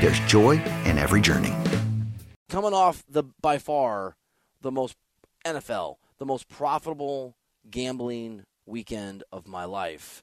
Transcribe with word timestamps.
there's 0.00 0.20
joy 0.20 0.62
in 0.84 0.98
every 0.98 1.20
journey. 1.20 1.54
Coming 2.48 2.72
off 2.72 3.04
the 3.08 3.24
by 3.40 3.58
far 3.58 4.16
the 4.60 4.70
most 4.70 4.96
NFL, 5.44 5.96
the 6.18 6.26
most 6.26 6.48
profitable 6.48 7.36
gambling 7.70 8.44
weekend 8.66 9.24
of 9.32 9.46
my 9.46 9.64
life. 9.64 10.22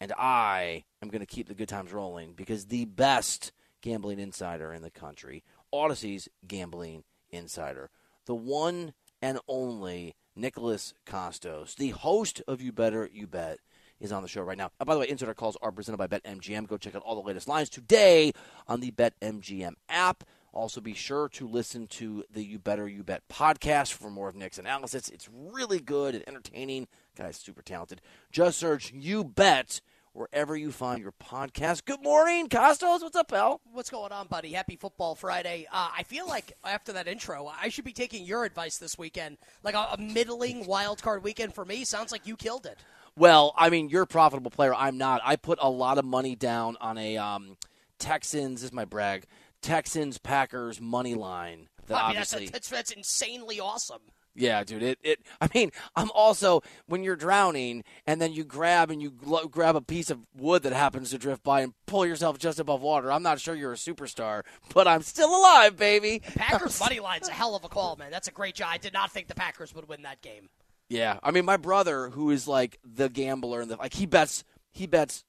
And 0.00 0.12
I 0.18 0.84
am 1.02 1.08
going 1.08 1.20
to 1.20 1.26
keep 1.26 1.48
the 1.48 1.54
good 1.54 1.68
times 1.68 1.92
rolling 1.92 2.34
because 2.34 2.66
the 2.66 2.84
best 2.84 3.52
gambling 3.80 4.18
insider 4.18 4.72
in 4.72 4.82
the 4.82 4.90
country, 4.90 5.42
Audacy's 5.72 6.28
gambling 6.46 7.04
insider, 7.30 7.90
the 8.26 8.34
one 8.34 8.92
and 9.22 9.38
only 9.48 10.14
Nicholas 10.34 10.92
Kostos, 11.06 11.74
the 11.74 11.90
host 11.90 12.42
of 12.46 12.60
You 12.60 12.72
Better 12.72 13.08
You 13.10 13.26
Bet, 13.26 13.58
is 14.00 14.12
on 14.12 14.22
the 14.22 14.28
show 14.28 14.42
right 14.42 14.58
now. 14.58 14.70
Uh, 14.80 14.84
by 14.84 14.94
the 14.94 15.00
way, 15.00 15.08
insider 15.08 15.34
calls 15.34 15.56
are 15.62 15.72
presented 15.72 15.98
by 15.98 16.06
BetMGM. 16.06 16.66
Go 16.66 16.76
check 16.76 16.94
out 16.94 17.02
all 17.02 17.14
the 17.14 17.26
latest 17.26 17.48
lines 17.48 17.68
today 17.68 18.32
on 18.66 18.80
the 18.80 18.90
BetMGM 18.90 19.74
app. 19.88 20.24
Also, 20.52 20.80
be 20.80 20.94
sure 20.94 21.28
to 21.28 21.46
listen 21.46 21.86
to 21.86 22.24
the 22.30 22.42
You 22.42 22.58
Better 22.58 22.88
You 22.88 23.02
Bet 23.02 23.28
podcast 23.28 23.92
for 23.92 24.10
more 24.10 24.28
of 24.28 24.34
Nick's 24.34 24.58
analysis. 24.58 25.10
It's 25.10 25.28
really 25.30 25.80
good 25.80 26.14
and 26.14 26.26
entertaining. 26.26 26.88
Guy's 27.14 27.36
super 27.36 27.60
talented. 27.60 28.00
Just 28.32 28.58
search 28.58 28.90
You 28.92 29.22
Bet 29.22 29.82
wherever 30.14 30.56
you 30.56 30.72
find 30.72 31.02
your 31.02 31.12
podcast. 31.12 31.84
Good 31.84 32.02
morning, 32.02 32.48
Kostos. 32.48 33.02
What's 33.02 33.16
up, 33.16 33.28
pal? 33.28 33.60
What's 33.70 33.90
going 33.90 34.12
on, 34.12 34.28
buddy? 34.28 34.52
Happy 34.52 34.76
Football 34.76 35.14
Friday. 35.14 35.66
Uh, 35.70 35.90
I 35.94 36.04
feel 36.04 36.26
like 36.26 36.52
after 36.64 36.94
that 36.94 37.06
intro, 37.06 37.52
I 37.60 37.68
should 37.68 37.84
be 37.84 37.92
taking 37.92 38.24
your 38.24 38.44
advice 38.44 38.78
this 38.78 38.96
weekend. 38.96 39.36
Like 39.62 39.74
a, 39.74 39.88
a 39.92 39.98
middling 39.98 40.64
wild 40.66 41.02
card 41.02 41.22
weekend 41.22 41.52
for 41.52 41.66
me. 41.66 41.84
Sounds 41.84 42.12
like 42.12 42.26
you 42.26 42.34
killed 42.34 42.64
it. 42.64 42.78
Well, 43.16 43.54
I 43.56 43.70
mean, 43.70 43.88
you're 43.88 44.02
a 44.02 44.06
profitable 44.06 44.50
player. 44.50 44.74
I'm 44.74 44.98
not. 44.98 45.22
I 45.24 45.36
put 45.36 45.58
a 45.62 45.70
lot 45.70 45.98
of 45.98 46.04
money 46.04 46.36
down 46.36 46.76
on 46.80 46.98
a 46.98 47.16
um, 47.16 47.56
Texans. 47.98 48.60
This 48.60 48.68
is 48.68 48.72
my 48.72 48.84
brag. 48.84 49.24
Texans 49.62 50.18
Packers 50.18 50.80
money 50.80 51.14
line. 51.14 51.68
That 51.86 52.02
I 52.02 52.08
mean, 52.08 52.16
that's, 52.16 52.32
that's, 52.50 52.68
that's 52.68 52.90
insanely 52.90 53.58
awesome. 53.60 54.00
Yeah, 54.36 54.62
dude. 54.64 54.82
It, 54.82 54.98
it. 55.02 55.20
I 55.40 55.48
mean, 55.54 55.70
I'm 55.94 56.10
also 56.14 56.62
when 56.86 57.02
you're 57.02 57.16
drowning 57.16 57.84
and 58.06 58.20
then 58.20 58.32
you 58.32 58.44
grab 58.44 58.90
and 58.90 59.00
you 59.00 59.10
gl- 59.10 59.50
grab 59.50 59.76
a 59.76 59.80
piece 59.80 60.10
of 60.10 60.20
wood 60.36 60.62
that 60.64 60.74
happens 60.74 61.10
to 61.10 61.18
drift 61.18 61.42
by 61.42 61.62
and 61.62 61.72
pull 61.86 62.04
yourself 62.04 62.38
just 62.38 62.60
above 62.60 62.82
water. 62.82 63.10
I'm 63.10 63.22
not 63.22 63.40
sure 63.40 63.54
you're 63.54 63.72
a 63.72 63.76
superstar, 63.76 64.42
but 64.74 64.86
I'm 64.86 65.02
still 65.02 65.34
alive, 65.34 65.76
baby. 65.76 66.20
Packers 66.34 66.78
money 66.80 67.00
line's 67.00 67.28
a 67.28 67.32
hell 67.32 67.56
of 67.56 67.64
a 67.64 67.68
call, 67.68 67.96
man. 67.96 68.10
That's 68.10 68.28
a 68.28 68.32
great 68.32 68.56
job. 68.56 68.68
I 68.70 68.78
did 68.78 68.92
not 68.92 69.10
think 69.10 69.28
the 69.28 69.34
Packers 69.34 69.74
would 69.74 69.88
win 69.88 70.02
that 70.02 70.20
game. 70.20 70.50
Yeah, 70.88 71.18
I 71.22 71.30
mean, 71.30 71.44
my 71.44 71.56
brother, 71.56 72.10
who 72.10 72.30
is 72.30 72.46
like 72.46 72.78
the 72.84 73.08
gambler 73.08 73.60
and 73.60 73.70
the 73.70 73.76
like, 73.76 73.94
he 73.94 74.06
bets. 74.06 74.44
He 74.72 74.86
bets. 74.86 75.24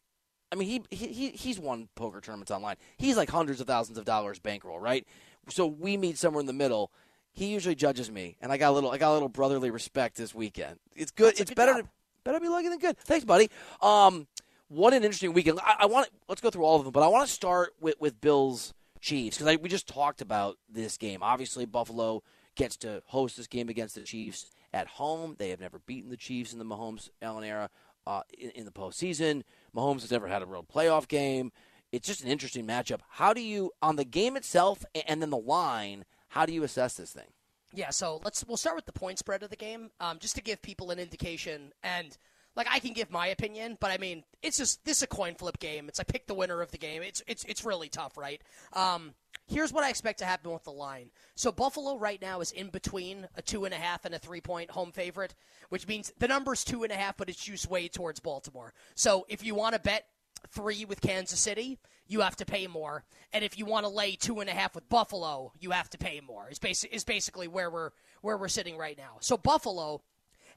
I 0.51 0.55
mean, 0.55 0.67
he 0.89 0.95
he 0.95 1.29
he's 1.31 1.59
won 1.59 1.89
poker 1.95 2.21
tournaments 2.21 2.51
online. 2.51 2.75
He's 2.97 3.17
like 3.17 3.29
hundreds 3.29 3.59
of 3.59 3.67
thousands 3.67 3.97
of 3.97 4.05
dollars 4.05 4.39
bankroll, 4.39 4.79
right? 4.79 5.05
So 5.49 5.65
we 5.65 5.97
meet 5.97 6.17
somewhere 6.17 6.41
in 6.41 6.45
the 6.45 6.53
middle 6.53 6.91
he 7.37 7.45
usually 7.45 7.75
judges 7.75 8.09
me, 8.09 8.35
and 8.41 8.51
I 8.51 8.57
got 8.57 8.71
a 8.71 8.73
little 8.73 8.89
I 8.89 8.97
got 8.97 9.11
a 9.11 9.13
little 9.13 9.29
brotherly 9.29 9.69
respect 9.69 10.17
this 10.17 10.33
weekend. 10.33 10.79
It's 10.95 11.11
good. 11.11 11.27
That's 11.27 11.41
it's 11.41 11.51
good 11.51 11.55
better 11.55 11.73
job. 11.73 11.83
to 11.83 11.89
better 12.23 12.39
be 12.39 12.49
lucky 12.49 12.67
than 12.67 12.79
good. 12.79 12.97
Thanks, 12.97 13.25
buddy. 13.25 13.51
Um, 13.79 14.25
what 14.69 14.93
an 14.93 15.03
interesting 15.03 15.33
weekend. 15.33 15.59
I, 15.63 15.75
I 15.81 15.85
want 15.85 16.09
let's 16.27 16.41
go 16.41 16.49
through 16.49 16.63
all 16.63 16.77
of 16.77 16.83
them, 16.83 16.91
but 16.91 17.03
I 17.03 17.07
want 17.07 17.27
to 17.27 17.31
start 17.31 17.75
with 17.79 17.93
with 17.99 18.19
Bills 18.19 18.73
Chiefs 19.01 19.37
because 19.37 19.59
we 19.59 19.69
just 19.69 19.87
talked 19.87 20.19
about 20.19 20.57
this 20.67 20.97
game. 20.97 21.21
Obviously, 21.21 21.65
Buffalo 21.65 22.23
gets 22.55 22.75
to 22.77 23.03
host 23.05 23.37
this 23.37 23.45
game 23.45 23.69
against 23.69 23.93
the 23.93 24.01
Chiefs 24.01 24.49
at 24.73 24.87
home. 24.87 25.35
They 25.37 25.49
have 25.49 25.59
never 25.59 25.79
beaten 25.79 26.09
the 26.09 26.17
Chiefs 26.17 26.53
in 26.53 26.59
the 26.59 26.65
Mahomes 26.65 27.09
Allen 27.21 27.43
era 27.43 27.69
uh, 28.05 28.21
in, 28.37 28.49
in 28.51 28.65
the 28.65 28.71
postseason. 28.71 29.43
Mahomes 29.75 30.01
has 30.01 30.11
never 30.11 30.27
had 30.27 30.41
a 30.41 30.45
real 30.45 30.63
playoff 30.63 31.07
game. 31.07 31.51
It's 31.91 32.07
just 32.07 32.23
an 32.23 32.29
interesting 32.29 32.65
matchup. 32.67 32.99
How 33.09 33.33
do 33.33 33.41
you 33.41 33.71
on 33.81 33.95
the 33.95 34.05
game 34.05 34.35
itself 34.35 34.83
and 35.07 35.21
then 35.21 35.29
the 35.29 35.37
line? 35.37 36.05
How 36.29 36.45
do 36.45 36.53
you 36.53 36.63
assess 36.63 36.95
this 36.95 37.11
thing? 37.11 37.27
Yeah, 37.73 37.89
so 37.89 38.21
let's 38.23 38.45
we'll 38.45 38.57
start 38.57 38.75
with 38.75 38.85
the 38.85 38.93
point 38.93 39.19
spread 39.19 39.43
of 39.43 39.49
the 39.49 39.55
game, 39.55 39.91
um, 39.99 40.19
just 40.19 40.35
to 40.35 40.41
give 40.41 40.61
people 40.61 40.91
an 40.91 40.99
indication. 40.99 41.73
And 41.83 42.17
like 42.55 42.67
I 42.69 42.79
can 42.79 42.93
give 42.93 43.11
my 43.11 43.27
opinion, 43.27 43.77
but 43.79 43.91
I 43.91 43.97
mean 43.97 44.23
it's 44.41 44.57
just 44.57 44.83
this 44.83 44.97
is 44.97 45.03
a 45.03 45.07
coin 45.07 45.35
flip 45.35 45.59
game. 45.59 45.87
It's 45.87 45.99
like 45.99 46.07
pick 46.07 46.27
the 46.27 46.33
winner 46.33 46.61
of 46.61 46.71
the 46.71 46.77
game. 46.77 47.03
It's 47.03 47.21
it's 47.27 47.43
it's 47.45 47.63
really 47.63 47.89
tough, 47.89 48.17
right? 48.17 48.41
Um, 48.73 49.13
here's 49.47 49.73
what 49.73 49.83
I 49.83 49.89
expect 49.89 50.19
to 50.19 50.25
happen 50.25 50.51
with 50.51 50.63
the 50.63 50.71
line. 50.71 51.09
So 51.35 51.51
Buffalo 51.51 51.97
right 51.97 52.21
now 52.21 52.41
is 52.41 52.51
in 52.51 52.69
between 52.69 53.27
a 53.35 53.41
two 53.41 53.65
and 53.65 53.73
a 53.73 53.77
half 53.77 54.05
and 54.05 54.13
a 54.13 54.19
three 54.19 54.41
point 54.41 54.71
home 54.71 54.91
favorite, 54.91 55.35
which 55.69 55.87
means 55.87 56.11
the 56.19 56.27
number's 56.27 56.63
two 56.63 56.83
and 56.83 56.91
a 56.91 56.95
half, 56.95 57.17
but 57.17 57.29
it's 57.29 57.43
juiced 57.43 57.69
way 57.69 57.87
towards 57.87 58.19
Baltimore. 58.19 58.73
So 58.95 59.25
if 59.29 59.43
you 59.43 59.55
want 59.55 59.73
to 59.73 59.79
bet 59.79 60.05
three 60.49 60.85
with 60.85 61.01
Kansas 61.01 61.39
City, 61.39 61.79
you 62.07 62.21
have 62.21 62.35
to 62.37 62.45
pay 62.45 62.67
more. 62.67 63.03
And 63.33 63.43
if 63.43 63.57
you 63.57 63.65
want 63.65 63.85
to 63.85 63.91
lay 63.91 64.15
two 64.15 64.39
and 64.39 64.49
a 64.49 64.53
half 64.53 64.75
with 64.75 64.87
Buffalo, 64.89 65.51
you 65.59 65.71
have 65.71 65.89
to 65.91 65.97
pay 65.97 66.21
more. 66.21 66.47
Is 66.49 66.59
basi- 66.59 66.91
is 66.91 67.03
basically 67.03 67.47
where 67.47 67.69
we're 67.69 67.91
where 68.21 68.37
we're 68.37 68.47
sitting 68.47 68.77
right 68.77 68.97
now. 68.97 69.17
So 69.19 69.37
Buffalo 69.37 70.01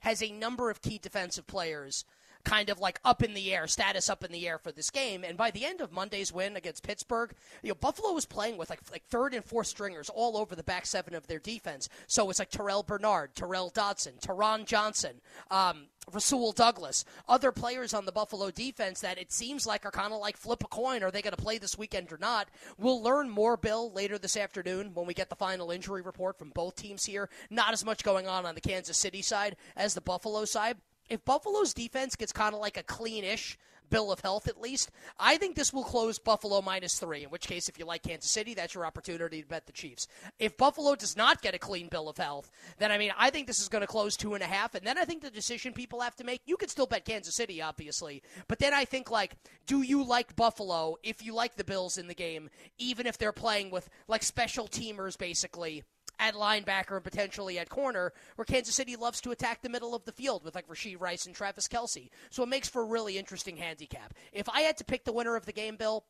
has 0.01 0.23
a 0.23 0.31
number 0.31 0.69
of 0.69 0.81
key 0.81 0.97
defensive 0.97 1.47
players 1.47 2.05
kind 2.43 2.69
of 2.69 2.79
like 2.79 2.99
up 3.03 3.23
in 3.23 3.33
the 3.33 3.53
air, 3.53 3.67
status 3.67 4.09
up 4.09 4.23
in 4.23 4.31
the 4.31 4.47
air 4.47 4.57
for 4.57 4.71
this 4.71 4.89
game. 4.89 5.23
And 5.23 5.37
by 5.37 5.51
the 5.51 5.65
end 5.65 5.81
of 5.81 5.91
Monday's 5.91 6.33
win 6.33 6.55
against 6.55 6.83
Pittsburgh, 6.83 7.33
you 7.63 7.69
know, 7.69 7.75
Buffalo 7.75 8.13
was 8.13 8.25
playing 8.25 8.57
with 8.57 8.69
like 8.69 8.81
like 8.91 9.05
third 9.05 9.33
and 9.33 9.43
fourth 9.43 9.67
stringers 9.67 10.09
all 10.09 10.37
over 10.37 10.55
the 10.55 10.63
back 10.63 10.85
seven 10.85 11.13
of 11.13 11.27
their 11.27 11.39
defense. 11.39 11.89
So 12.07 12.29
it's 12.29 12.39
like 12.39 12.51
Terrel 12.51 12.85
Bernard, 12.85 13.35
Tyrel 13.35 13.71
Dodson, 13.73 14.13
Taron 14.21 14.65
Johnson, 14.65 15.21
um, 15.49 15.87
Rasul 16.11 16.51
Douglas, 16.51 17.05
other 17.27 17.51
players 17.51 17.93
on 17.93 18.05
the 18.05 18.11
Buffalo 18.11 18.49
defense 18.49 19.01
that 19.01 19.19
it 19.19 19.31
seems 19.31 19.67
like 19.67 19.85
are 19.85 19.91
kind 19.91 20.13
of 20.13 20.19
like 20.19 20.35
flip 20.35 20.63
a 20.63 20.67
coin. 20.67 21.03
Are 21.03 21.11
they 21.11 21.21
going 21.21 21.35
to 21.35 21.41
play 21.41 21.57
this 21.57 21.77
weekend 21.77 22.11
or 22.11 22.17
not? 22.17 22.49
We'll 22.77 23.01
learn 23.01 23.29
more, 23.29 23.55
Bill, 23.55 23.91
later 23.91 24.17
this 24.17 24.35
afternoon 24.35 24.91
when 24.93 25.05
we 25.05 25.13
get 25.13 25.29
the 25.29 25.35
final 25.35 25.71
injury 25.71 26.01
report 26.01 26.39
from 26.39 26.49
both 26.49 26.75
teams 26.75 27.05
here. 27.05 27.29
Not 27.49 27.73
as 27.73 27.85
much 27.85 28.03
going 28.03 28.27
on 28.27 28.45
on 28.45 28.55
the 28.55 28.61
Kansas 28.61 28.97
City 28.97 29.21
side 29.21 29.55
as 29.75 29.93
the 29.93 30.01
Buffalo 30.01 30.45
side 30.45 30.77
if 31.11 31.25
Buffalo's 31.25 31.73
defense 31.73 32.15
gets 32.15 32.31
kind 32.31 32.55
of 32.55 32.61
like 32.61 32.77
a 32.77 32.83
cleanish 32.83 33.57
bill 33.89 34.13
of 34.13 34.21
health 34.21 34.47
at 34.47 34.61
least, 34.61 34.89
I 35.19 35.35
think 35.35 35.57
this 35.57 35.73
will 35.73 35.83
close 35.83 36.17
Buffalo 36.17 36.61
minus 36.61 36.97
three. 36.97 37.25
In 37.25 37.29
which 37.29 37.47
case, 37.47 37.67
if 37.67 37.77
you 37.77 37.83
like 37.83 38.03
Kansas 38.03 38.31
City, 38.31 38.53
that's 38.53 38.73
your 38.73 38.85
opportunity 38.85 39.41
to 39.41 39.47
bet 39.47 39.65
the 39.65 39.73
Chiefs. 39.73 40.07
If 40.39 40.55
Buffalo 40.55 40.95
does 40.95 41.17
not 41.17 41.41
get 41.41 41.53
a 41.53 41.59
clean 41.59 41.89
bill 41.89 42.07
of 42.07 42.17
health, 42.17 42.49
then 42.77 42.93
I 42.93 42.97
mean, 42.97 43.11
I 43.17 43.29
think 43.29 43.45
this 43.45 43.59
is 43.59 43.67
going 43.67 43.81
to 43.81 43.87
close 43.87 44.15
two 44.15 44.35
and 44.35 44.41
a 44.41 44.47
half. 44.47 44.73
And 44.73 44.87
then 44.87 44.97
I 44.97 45.03
think 45.03 45.21
the 45.21 45.29
decision 45.29 45.73
people 45.73 45.99
have 45.99 46.15
to 46.15 46.23
make, 46.23 46.41
you 46.45 46.55
could 46.55 46.69
still 46.69 46.87
bet 46.87 47.03
Kansas 47.03 47.35
City, 47.35 47.61
obviously, 47.61 48.23
but 48.47 48.59
then 48.59 48.73
I 48.73 48.85
think 48.85 49.11
like, 49.11 49.35
do 49.67 49.81
you 49.81 50.05
like 50.05 50.37
Buffalo 50.37 50.95
if 51.03 51.25
you 51.25 51.35
like 51.35 51.57
the 51.57 51.65
Bills 51.65 51.97
in 51.97 52.07
the 52.07 52.15
game, 52.15 52.49
even 52.77 53.05
if 53.05 53.17
they're 53.17 53.33
playing 53.33 53.69
with 53.69 53.89
like 54.07 54.23
special 54.23 54.69
teamers 54.69 55.17
basically? 55.17 55.83
At 56.21 56.35
linebacker 56.35 56.95
and 56.95 57.03
potentially 57.03 57.57
at 57.57 57.67
corner, 57.67 58.13
where 58.35 58.45
Kansas 58.45 58.75
City 58.75 58.95
loves 58.95 59.19
to 59.21 59.31
attack 59.31 59.63
the 59.63 59.69
middle 59.69 59.95
of 59.95 60.05
the 60.05 60.11
field 60.11 60.43
with 60.45 60.53
like 60.53 60.67
Rashee 60.67 60.95
Rice 60.99 61.25
and 61.25 61.33
Travis 61.33 61.67
Kelce. 61.67 62.11
So 62.29 62.43
it 62.43 62.49
makes 62.49 62.69
for 62.69 62.83
a 62.83 62.85
really 62.85 63.17
interesting 63.17 63.57
handicap. 63.57 64.13
If 64.31 64.47
I 64.47 64.61
had 64.61 64.77
to 64.77 64.85
pick 64.85 65.03
the 65.03 65.13
winner 65.13 65.35
of 65.35 65.47
the 65.47 65.51
game, 65.51 65.77
Bill, 65.77 66.05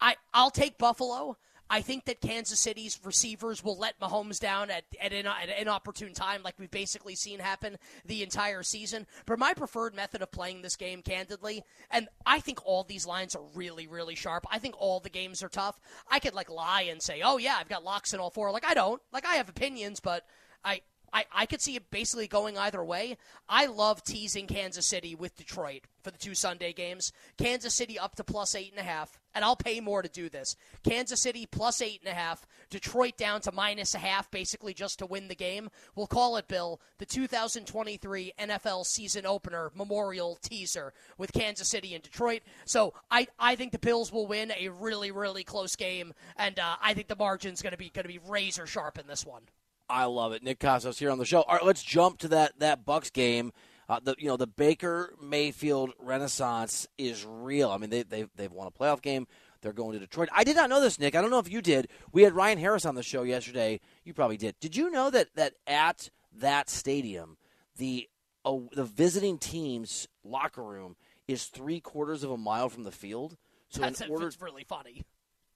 I 0.00 0.14
I'll 0.32 0.52
take 0.52 0.78
Buffalo. 0.78 1.36
I 1.72 1.82
think 1.82 2.04
that 2.06 2.20
Kansas 2.20 2.58
City's 2.58 2.98
receivers 3.04 3.62
will 3.62 3.78
let 3.78 4.00
Mahomes 4.00 4.40
down 4.40 4.70
at, 4.70 4.82
at, 5.00 5.12
an, 5.12 5.26
at 5.26 5.48
inopportune 5.56 6.12
time, 6.12 6.42
like 6.42 6.58
we've 6.58 6.70
basically 6.70 7.14
seen 7.14 7.38
happen 7.38 7.78
the 8.04 8.24
entire 8.24 8.64
season. 8.64 9.06
But 9.24 9.38
my 9.38 9.54
preferred 9.54 9.94
method 9.94 10.20
of 10.20 10.32
playing 10.32 10.62
this 10.62 10.74
game, 10.74 11.00
candidly, 11.00 11.62
and 11.88 12.08
I 12.26 12.40
think 12.40 12.58
all 12.64 12.82
these 12.82 13.06
lines 13.06 13.36
are 13.36 13.44
really, 13.54 13.86
really 13.86 14.16
sharp. 14.16 14.44
I 14.50 14.58
think 14.58 14.74
all 14.78 14.98
the 14.98 15.08
games 15.08 15.44
are 15.44 15.48
tough. 15.48 15.78
I 16.10 16.18
could 16.18 16.34
like 16.34 16.50
lie 16.50 16.88
and 16.90 17.00
say, 17.00 17.22
"Oh 17.24 17.38
yeah, 17.38 17.56
I've 17.58 17.68
got 17.68 17.84
locks 17.84 18.12
in 18.12 18.18
all 18.18 18.30
four. 18.30 18.50
Like 18.50 18.66
I 18.66 18.74
don't. 18.74 19.00
Like 19.12 19.24
I 19.24 19.36
have 19.36 19.48
opinions, 19.48 20.00
but 20.00 20.26
I 20.64 20.80
I, 21.12 21.24
I 21.32 21.46
could 21.46 21.60
see 21.60 21.76
it 21.76 21.90
basically 21.90 22.28
going 22.28 22.58
either 22.58 22.84
way. 22.84 23.16
I 23.48 23.66
love 23.66 24.02
teasing 24.02 24.46
Kansas 24.46 24.86
City 24.86 25.14
with 25.14 25.36
Detroit 25.36 25.82
for 26.02 26.10
the 26.10 26.18
two 26.18 26.34
Sunday 26.34 26.72
games. 26.72 27.12
Kansas 27.38 27.74
City 27.74 27.98
up 27.98 28.16
to 28.16 28.24
plus 28.24 28.54
eight 28.54 28.70
and 28.70 28.80
a 28.80 28.84
half, 28.84 29.19
and 29.34 29.44
I'll 29.44 29.56
pay 29.56 29.80
more 29.80 30.02
to 30.02 30.08
do 30.08 30.28
this. 30.28 30.56
Kansas 30.82 31.20
City 31.20 31.46
plus 31.46 31.80
eight 31.80 32.00
and 32.04 32.10
a 32.10 32.14
half, 32.14 32.46
Detroit 32.68 33.16
down 33.16 33.40
to 33.42 33.52
minus 33.52 33.94
a 33.94 33.98
half, 33.98 34.30
basically 34.30 34.74
just 34.74 34.98
to 34.98 35.06
win 35.06 35.28
the 35.28 35.34
game. 35.34 35.70
We'll 35.94 36.06
call 36.06 36.36
it, 36.36 36.48
Bill, 36.48 36.80
the 36.98 37.06
2023 37.06 38.32
NFL 38.38 38.86
season 38.86 39.26
opener 39.26 39.70
memorial 39.74 40.38
teaser 40.42 40.92
with 41.18 41.32
Kansas 41.32 41.68
City 41.68 41.94
and 41.94 42.02
Detroit. 42.02 42.42
So 42.64 42.94
I, 43.10 43.26
I 43.38 43.56
think 43.56 43.72
the 43.72 43.78
Bills 43.78 44.12
will 44.12 44.26
win 44.26 44.52
a 44.58 44.68
really, 44.68 45.10
really 45.10 45.44
close 45.44 45.76
game, 45.76 46.12
and 46.36 46.58
uh, 46.58 46.76
I 46.82 46.94
think 46.94 47.08
the 47.08 47.16
margin's 47.16 47.62
going 47.62 47.72
to 47.72 47.78
be 47.78 47.90
going 47.90 48.04
to 48.04 48.08
be 48.08 48.20
razor 48.28 48.66
sharp 48.66 48.98
in 48.98 49.06
this 49.06 49.24
one. 49.26 49.42
I 49.88 50.04
love 50.04 50.32
it. 50.32 50.42
Nick 50.42 50.60
Kostos 50.60 50.98
here 50.98 51.10
on 51.10 51.18
the 51.18 51.24
show. 51.24 51.42
All 51.42 51.56
right, 51.56 51.64
let's 51.64 51.82
jump 51.82 52.18
to 52.18 52.28
that 52.28 52.58
that 52.60 52.84
Bucks 52.84 53.10
game. 53.10 53.52
Uh, 53.90 53.98
the 54.00 54.14
you 54.18 54.28
know 54.28 54.36
the 54.36 54.46
Baker 54.46 55.14
Mayfield 55.20 55.90
renaissance 55.98 56.86
is 56.96 57.26
real. 57.26 57.70
I 57.70 57.76
mean 57.76 57.90
they 57.90 58.04
they 58.04 58.26
they've 58.36 58.52
won 58.52 58.68
a 58.68 58.70
playoff 58.70 59.02
game. 59.02 59.26
They're 59.62 59.72
going 59.72 59.92
to 59.92 59.98
Detroit. 59.98 60.28
I 60.32 60.44
did 60.44 60.54
not 60.54 60.70
know 60.70 60.80
this, 60.80 60.98
Nick. 61.00 61.16
I 61.16 61.20
don't 61.20 61.30
know 61.30 61.40
if 61.40 61.50
you 61.50 61.60
did. 61.60 61.88
We 62.12 62.22
had 62.22 62.32
Ryan 62.32 62.58
Harris 62.58 62.86
on 62.86 62.94
the 62.94 63.02
show 63.02 63.24
yesterday. 63.24 63.80
You 64.04 64.14
probably 64.14 64.36
did. 64.36 64.54
Did 64.60 64.76
you 64.76 64.90
know 64.90 65.10
that 65.10 65.34
that 65.34 65.54
at 65.66 66.08
that 66.38 66.70
stadium, 66.70 67.36
the 67.78 68.08
uh, 68.44 68.58
the 68.72 68.84
visiting 68.84 69.38
team's 69.38 70.06
locker 70.22 70.62
room 70.62 70.94
is 71.26 71.46
three 71.46 71.80
quarters 71.80 72.22
of 72.22 72.30
a 72.30 72.38
mile 72.38 72.68
from 72.68 72.84
the 72.84 72.92
field? 72.92 73.36
So 73.70 73.80
That's 73.80 74.00
in 74.00 74.10
order, 74.10 74.28
it's 74.28 74.40
really 74.40 74.64
funny 74.64 75.04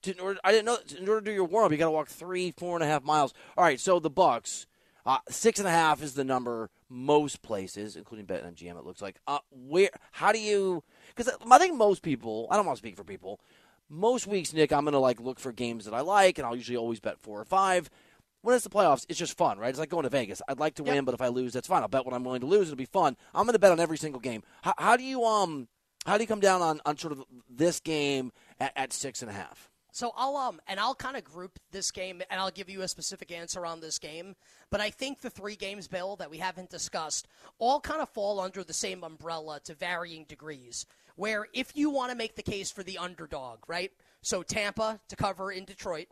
in 0.07 0.19
order, 0.19 0.39
I 0.43 0.51
didn't 0.51 0.65
know. 0.65 0.77
In 0.97 1.07
order 1.07 1.21
to 1.21 1.25
do 1.25 1.31
your 1.31 1.45
warm 1.45 1.65
up, 1.65 1.71
you 1.71 1.77
got 1.77 1.85
to 1.85 1.91
walk 1.91 2.07
three, 2.09 2.51
four 2.51 2.75
and 2.75 2.83
a 2.83 2.87
half 2.87 3.03
miles. 3.03 3.33
All 3.57 3.63
right, 3.63 3.79
so 3.79 3.99
the 3.99 4.09
Bucks, 4.09 4.67
uh, 5.05 5.19
six 5.29 5.59
and 5.59 5.67
a 5.67 5.71
half 5.71 6.01
is 6.01 6.13
the 6.13 6.23
number 6.23 6.69
most 6.89 7.41
places, 7.41 7.95
including 7.95 8.25
BetMGM. 8.25 8.77
It 8.77 8.85
looks 8.85 9.01
like. 9.01 9.19
Uh, 9.27 9.39
where? 9.51 9.89
How 10.11 10.31
do 10.31 10.39
you? 10.39 10.83
Because 11.15 11.31
I 11.49 11.57
think 11.57 11.75
most 11.75 12.01
people. 12.01 12.47
I 12.49 12.55
don't 12.55 12.65
want 12.65 12.77
to 12.77 12.81
speak 12.81 12.97
for 12.97 13.03
people. 13.03 13.39
Most 13.87 14.25
weeks, 14.25 14.51
Nick, 14.51 14.73
I'm 14.73 14.83
gonna 14.83 14.99
like 14.99 15.19
look 15.19 15.39
for 15.39 15.51
games 15.51 15.85
that 15.85 15.93
I 15.93 16.01
like, 16.01 16.39
and 16.39 16.47
I'll 16.47 16.55
usually 16.55 16.77
always 16.77 16.99
bet 16.99 17.19
four 17.19 17.39
or 17.39 17.45
five. 17.45 17.89
When 18.41 18.55
it's 18.55 18.63
the 18.63 18.69
playoffs, 18.69 19.05
it's 19.09 19.19
just 19.19 19.37
fun, 19.37 19.57
right? 19.59 19.69
It's 19.69 19.79
like 19.79 19.89
going 19.89 20.03
to 20.03 20.09
Vegas. 20.09 20.41
I'd 20.47 20.59
like 20.59 20.75
to 20.75 20.83
yep. 20.83 20.93
win, 20.93 21.05
but 21.05 21.15
if 21.15 21.21
I 21.21 21.29
lose, 21.29 21.53
that's 21.53 21.67
fine. 21.67 21.81
I'll 21.81 21.87
bet 21.87 22.05
what 22.05 22.13
I'm 22.13 22.23
willing 22.23 22.41
to 22.41 22.47
lose. 22.47 22.67
It'll 22.67 22.75
be 22.75 22.85
fun. 22.85 23.15
I'm 23.33 23.45
gonna 23.45 23.59
bet 23.59 23.71
on 23.71 23.79
every 23.79 23.97
single 23.97 24.19
game. 24.19 24.41
How, 24.63 24.73
how 24.77 24.97
do 24.97 25.03
you 25.03 25.23
um? 25.23 25.67
How 26.07 26.17
do 26.17 26.23
you 26.23 26.27
come 26.27 26.39
down 26.39 26.61
on, 26.61 26.81
on 26.85 26.97
sort 26.97 27.13
of 27.13 27.23
this 27.49 27.79
game 27.79 28.31
at, 28.59 28.71
at 28.75 28.93
six 28.93 29.21
and 29.21 29.29
a 29.29 29.33
half? 29.33 29.69
So 29.95 30.11
I'll 30.17 30.35
um 30.35 30.59
and 30.67 30.77
I'll 30.77 30.93
kind 30.93 31.15
of 31.15 31.23
group 31.23 31.57
this 31.71 31.89
game 31.89 32.21
and 32.29 32.37
I'll 32.37 32.51
give 32.51 32.69
you 32.69 32.81
a 32.81 32.87
specific 32.87 33.31
answer 33.31 33.65
on 33.65 33.79
this 33.79 33.97
game. 33.97 34.35
But 34.69 34.81
I 34.81 34.89
think 34.89 35.21
the 35.21 35.29
three 35.29 35.55
games, 35.55 35.87
Bill, 35.87 36.17
that 36.17 36.29
we 36.29 36.37
haven't 36.37 36.69
discussed, 36.69 37.29
all 37.59 37.79
kind 37.79 38.01
of 38.01 38.09
fall 38.09 38.41
under 38.41 38.61
the 38.61 38.73
same 38.73 39.05
umbrella 39.05 39.61
to 39.63 39.73
varying 39.73 40.25
degrees. 40.25 40.85
Where 41.15 41.47
if 41.53 41.77
you 41.77 41.89
want 41.89 42.11
to 42.11 42.17
make 42.17 42.35
the 42.35 42.43
case 42.43 42.69
for 42.69 42.83
the 42.83 42.97
underdog, 42.97 43.59
right? 43.69 43.89
So 44.21 44.43
Tampa 44.43 44.99
to 45.07 45.15
cover 45.15 45.53
in 45.53 45.63
Detroit, 45.63 46.07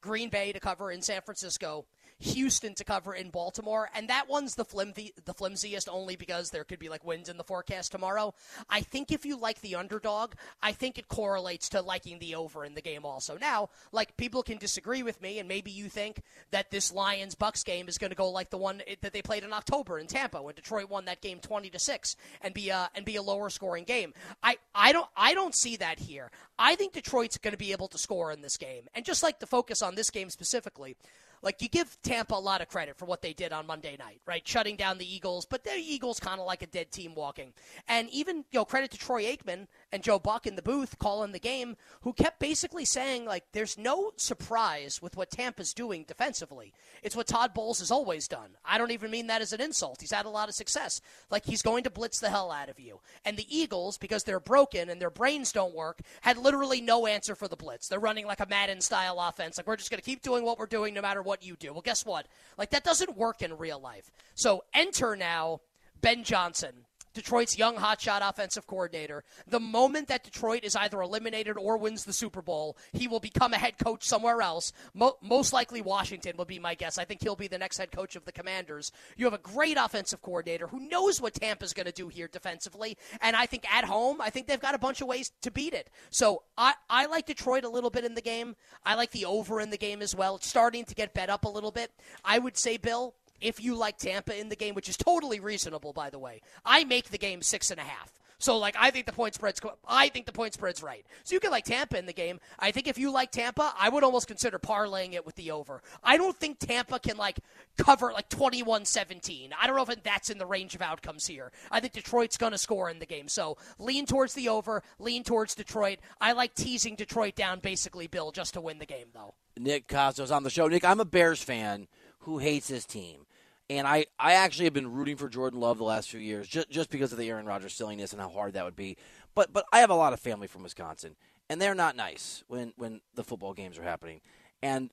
Green 0.00 0.28
Bay 0.28 0.52
to 0.52 0.60
cover 0.60 0.92
in 0.92 1.02
San 1.02 1.22
Francisco, 1.22 1.86
Houston 2.20 2.74
to 2.74 2.84
cover 2.84 3.14
in 3.14 3.30
Baltimore, 3.30 3.90
and 3.94 4.08
that 4.08 4.28
one's 4.28 4.54
the 4.54 4.64
flimsy, 4.64 5.12
the 5.24 5.34
flimsiest 5.34 5.88
only 5.88 6.16
because 6.16 6.50
there 6.50 6.64
could 6.64 6.78
be 6.78 6.88
like 6.88 7.04
winds 7.04 7.28
in 7.28 7.36
the 7.36 7.44
forecast 7.44 7.92
tomorrow. 7.92 8.34
I 8.70 8.80
think 8.80 9.10
if 9.10 9.26
you 9.26 9.36
like 9.36 9.60
the 9.60 9.74
underdog, 9.74 10.34
I 10.62 10.72
think 10.72 10.98
it 10.98 11.08
correlates 11.08 11.68
to 11.70 11.82
liking 11.82 12.18
the 12.18 12.34
over 12.36 12.64
in 12.64 12.74
the 12.74 12.80
game 12.80 13.04
also. 13.04 13.36
Now, 13.36 13.70
like 13.92 14.16
people 14.16 14.42
can 14.42 14.58
disagree 14.58 15.02
with 15.02 15.20
me, 15.20 15.38
and 15.38 15.48
maybe 15.48 15.70
you 15.70 15.88
think 15.88 16.22
that 16.50 16.70
this 16.70 16.92
Lions 16.92 17.34
Bucks 17.34 17.64
game 17.64 17.88
is 17.88 17.98
going 17.98 18.10
to 18.10 18.16
go 18.16 18.30
like 18.30 18.50
the 18.50 18.58
one 18.58 18.82
that 19.00 19.12
they 19.12 19.22
played 19.22 19.44
in 19.44 19.52
October 19.52 19.98
in 19.98 20.06
Tampa 20.06 20.40
when 20.40 20.54
Detroit 20.54 20.88
won 20.88 21.06
that 21.06 21.20
game 21.20 21.40
twenty 21.40 21.70
to 21.70 21.78
six 21.78 22.16
and 22.40 22.54
be 22.54 22.68
a 22.70 22.90
and 22.94 23.04
be 23.04 23.16
a 23.16 23.22
lower 23.22 23.50
scoring 23.50 23.84
game. 23.84 24.14
I 24.42 24.56
I 24.74 24.92
don't 24.92 25.08
I 25.16 25.34
don't 25.34 25.54
see 25.54 25.76
that 25.76 25.98
here. 25.98 26.30
I 26.58 26.76
think 26.76 26.92
Detroit's 26.92 27.38
going 27.38 27.52
to 27.52 27.58
be 27.58 27.72
able 27.72 27.88
to 27.88 27.98
score 27.98 28.30
in 28.30 28.40
this 28.40 28.56
game, 28.56 28.88
and 28.94 29.04
just 29.04 29.22
like 29.22 29.40
to 29.40 29.46
focus 29.46 29.82
on 29.82 29.96
this 29.96 30.10
game 30.10 30.30
specifically. 30.30 30.96
Like 31.44 31.60
you 31.60 31.68
give 31.68 31.96
Tampa 32.02 32.34
a 32.34 32.36
lot 32.36 32.62
of 32.62 32.68
credit 32.68 32.96
for 32.96 33.04
what 33.04 33.20
they 33.20 33.34
did 33.34 33.52
on 33.52 33.66
Monday 33.66 33.96
night, 33.98 34.20
right? 34.26 34.46
Shutting 34.46 34.76
down 34.76 34.96
the 34.96 35.14
Eagles, 35.14 35.44
but 35.44 35.62
the 35.62 35.74
Eagles 35.76 36.18
kind 36.18 36.40
of 36.40 36.46
like 36.46 36.62
a 36.62 36.66
dead 36.66 36.90
team 36.90 37.14
walking. 37.14 37.52
And 37.86 38.08
even 38.10 38.38
you 38.38 38.60
know 38.60 38.64
credit 38.64 38.90
to 38.92 38.98
Troy 38.98 39.24
Aikman 39.24 39.66
and 39.92 40.02
Joe 40.02 40.18
Buck 40.18 40.46
in 40.46 40.56
the 40.56 40.62
booth 40.62 40.98
calling 40.98 41.32
the 41.32 41.38
game, 41.38 41.76
who 42.00 42.14
kept 42.14 42.40
basically 42.40 42.86
saying 42.86 43.26
like 43.26 43.44
there's 43.52 43.76
no 43.76 44.12
surprise 44.16 45.02
with 45.02 45.16
what 45.16 45.30
Tampa's 45.30 45.74
doing 45.74 46.04
defensively. 46.08 46.72
It's 47.02 47.14
what 47.14 47.26
Todd 47.26 47.52
Bowles 47.52 47.80
has 47.80 47.90
always 47.90 48.26
done. 48.26 48.56
I 48.64 48.78
don't 48.78 48.90
even 48.90 49.10
mean 49.10 49.26
that 49.26 49.42
as 49.42 49.52
an 49.52 49.60
insult. 49.60 50.00
He's 50.00 50.12
had 50.12 50.24
a 50.24 50.30
lot 50.30 50.48
of 50.48 50.54
success. 50.54 51.02
Like 51.30 51.44
he's 51.44 51.60
going 51.60 51.84
to 51.84 51.90
blitz 51.90 52.20
the 52.20 52.30
hell 52.30 52.50
out 52.50 52.70
of 52.70 52.80
you. 52.80 53.00
And 53.24 53.36
the 53.36 53.46
Eagles, 53.54 53.98
because 53.98 54.24
they're 54.24 54.40
broken 54.40 54.88
and 54.88 54.98
their 54.98 55.10
brains 55.10 55.52
don't 55.52 55.74
work, 55.74 56.00
had 56.22 56.38
literally 56.38 56.80
no 56.80 57.06
answer 57.06 57.34
for 57.34 57.48
the 57.48 57.56
blitz. 57.56 57.88
They're 57.88 58.00
running 58.00 58.26
like 58.26 58.40
a 58.40 58.46
Madden 58.46 58.80
style 58.80 59.20
offense. 59.20 59.58
Like 59.58 59.66
we're 59.66 59.76
just 59.76 59.90
going 59.90 60.00
to 60.00 60.04
keep 60.04 60.22
doing 60.22 60.42
what 60.42 60.58
we're 60.58 60.66
doing 60.66 60.94
no 60.94 61.02
matter 61.02 61.20
what 61.20 61.33
what 61.34 61.44
you 61.44 61.56
do. 61.56 61.72
Well, 61.72 61.82
guess 61.82 62.06
what? 62.06 62.26
Like 62.56 62.70
that 62.70 62.84
doesn't 62.84 63.16
work 63.16 63.42
in 63.42 63.58
real 63.58 63.80
life. 63.80 64.08
So 64.36 64.62
enter 64.72 65.16
now 65.16 65.60
Ben 66.00 66.22
Johnson 66.22 66.84
Detroit's 67.14 67.56
young 67.56 67.76
hotshot 67.76 68.28
offensive 68.28 68.66
coordinator. 68.66 69.24
The 69.46 69.60
moment 69.60 70.08
that 70.08 70.24
Detroit 70.24 70.64
is 70.64 70.76
either 70.76 71.00
eliminated 71.00 71.56
or 71.56 71.76
wins 71.76 72.04
the 72.04 72.12
Super 72.12 72.42
Bowl, 72.42 72.76
he 72.92 73.08
will 73.08 73.20
become 73.20 73.52
a 73.52 73.58
head 73.58 73.78
coach 73.78 74.04
somewhere 74.04 74.42
else. 74.42 74.72
Mo- 74.92 75.16
most 75.22 75.52
likely 75.52 75.80
Washington 75.80 76.36
will 76.36 76.44
be 76.44 76.58
my 76.58 76.74
guess. 76.74 76.98
I 76.98 77.04
think 77.04 77.22
he'll 77.22 77.36
be 77.36 77.48
the 77.48 77.58
next 77.58 77.78
head 77.78 77.92
coach 77.92 78.16
of 78.16 78.24
the 78.24 78.32
Commanders. 78.32 78.92
You 79.16 79.24
have 79.26 79.34
a 79.34 79.38
great 79.38 79.76
offensive 79.78 80.22
coordinator 80.22 80.66
who 80.66 80.80
knows 80.80 81.20
what 81.20 81.34
Tampa's 81.34 81.72
going 81.72 81.86
to 81.86 81.92
do 81.92 82.08
here 82.08 82.28
defensively, 82.28 82.96
and 83.20 83.36
I 83.36 83.46
think 83.46 83.64
at 83.72 83.84
home, 83.84 84.20
I 84.20 84.30
think 84.30 84.46
they've 84.46 84.60
got 84.60 84.74
a 84.74 84.78
bunch 84.78 85.00
of 85.00 85.08
ways 85.08 85.30
to 85.42 85.50
beat 85.50 85.74
it. 85.74 85.90
So 86.10 86.42
I, 86.58 86.74
I 86.90 87.06
like 87.06 87.26
Detroit 87.26 87.64
a 87.64 87.68
little 87.68 87.90
bit 87.90 88.04
in 88.04 88.14
the 88.14 88.20
game. 88.20 88.56
I 88.84 88.94
like 88.94 89.12
the 89.12 89.24
over 89.24 89.60
in 89.60 89.70
the 89.70 89.78
game 89.78 90.02
as 90.02 90.14
well. 90.14 90.36
It's 90.36 90.48
starting 90.48 90.84
to 90.84 90.94
get 90.94 91.14
bet 91.14 91.30
up 91.30 91.44
a 91.44 91.48
little 91.48 91.70
bit. 91.70 91.92
I 92.24 92.38
would 92.38 92.56
say, 92.56 92.76
Bill, 92.76 93.14
if 93.40 93.62
you 93.62 93.74
like 93.74 93.98
Tampa 93.98 94.38
in 94.38 94.48
the 94.48 94.56
game, 94.56 94.74
which 94.74 94.88
is 94.88 94.96
totally 94.96 95.40
reasonable, 95.40 95.92
by 95.92 96.10
the 96.10 96.18
way. 96.18 96.40
I 96.64 96.84
make 96.84 97.10
the 97.10 97.18
game 97.18 97.42
six 97.42 97.70
and 97.70 97.80
a 97.80 97.84
half. 97.84 98.12
So 98.38 98.58
like 98.58 98.76
I 98.78 98.90
think 98.90 99.06
the 99.06 99.12
point 99.12 99.34
spread's 99.34 99.60
I 99.88 100.10
think 100.10 100.26
the 100.26 100.32
point 100.32 100.52
spread's 100.52 100.82
right. 100.82 101.04
So 101.22 101.34
you 101.34 101.40
can 101.40 101.50
like 101.50 101.64
Tampa 101.64 101.98
in 101.98 102.04
the 102.04 102.12
game. 102.12 102.40
I 102.58 102.72
think 102.72 102.86
if 102.86 102.98
you 102.98 103.10
like 103.10 103.30
Tampa, 103.30 103.72
I 103.78 103.88
would 103.88 104.04
almost 104.04 104.26
consider 104.26 104.58
parlaying 104.58 105.14
it 105.14 105.24
with 105.24 105.34
the 105.36 105.50
over. 105.50 105.82
I 106.02 106.18
don't 106.18 106.36
think 106.36 106.58
Tampa 106.58 106.98
can 106.98 107.16
like 107.16 107.38
cover 107.78 108.12
like 108.12 108.28
21-17. 108.28 109.50
I 109.58 109.66
don't 109.66 109.76
know 109.76 109.82
if 109.90 110.02
that's 110.02 110.28
in 110.28 110.36
the 110.36 110.44
range 110.44 110.74
of 110.74 110.82
outcomes 110.82 111.26
here. 111.26 111.52
I 111.70 111.80
think 111.80 111.94
Detroit's 111.94 112.36
going 112.36 112.52
to 112.52 112.58
score 112.58 112.90
in 112.90 112.98
the 112.98 113.06
game. 113.06 113.28
So 113.28 113.56
lean 113.78 114.04
towards 114.04 114.34
the 114.34 114.50
over, 114.50 114.82
lean 114.98 115.24
towards 115.24 115.54
Detroit. 115.54 116.00
I 116.20 116.32
like 116.32 116.54
teasing 116.54 116.96
Detroit 116.96 117.36
down 117.36 117.60
basically 117.60 118.08
Bill 118.08 118.30
just 118.30 118.54
to 118.54 118.60
win 118.60 118.78
the 118.78 118.84
game 118.84 119.06
though. 119.14 119.34
Nick 119.56 119.88
Kostos 119.88 120.34
on 120.34 120.42
the 120.42 120.50
show. 120.50 120.66
Nick, 120.66 120.84
I'm 120.84 121.00
a 121.00 121.04
Bears 121.04 121.42
fan 121.42 121.86
who 122.24 122.38
hates 122.38 122.68
his 122.68 122.84
team. 122.84 123.26
And 123.70 123.86
I, 123.86 124.06
I 124.18 124.34
actually 124.34 124.66
have 124.66 124.74
been 124.74 124.92
rooting 124.92 125.16
for 125.16 125.28
Jordan 125.28 125.60
Love 125.60 125.78
the 125.78 125.84
last 125.84 126.10
few 126.10 126.20
years 126.20 126.46
just, 126.46 126.68
just 126.68 126.90
because 126.90 127.12
of 127.12 127.18
the 127.18 127.30
Aaron 127.30 127.46
Rodgers 127.46 127.72
silliness 127.72 128.12
and 128.12 128.20
how 128.20 128.28
hard 128.28 128.52
that 128.54 128.64
would 128.64 128.76
be. 128.76 128.96
But 129.34 129.52
but 129.52 129.64
I 129.72 129.80
have 129.80 129.90
a 129.90 129.94
lot 129.94 130.12
of 130.12 130.20
family 130.20 130.46
from 130.46 130.62
Wisconsin, 130.62 131.16
and 131.48 131.60
they're 131.60 131.74
not 131.74 131.96
nice 131.96 132.44
when, 132.46 132.72
when 132.76 133.00
the 133.14 133.24
football 133.24 133.54
games 133.54 133.78
are 133.78 133.82
happening. 133.82 134.20
And 134.62 134.90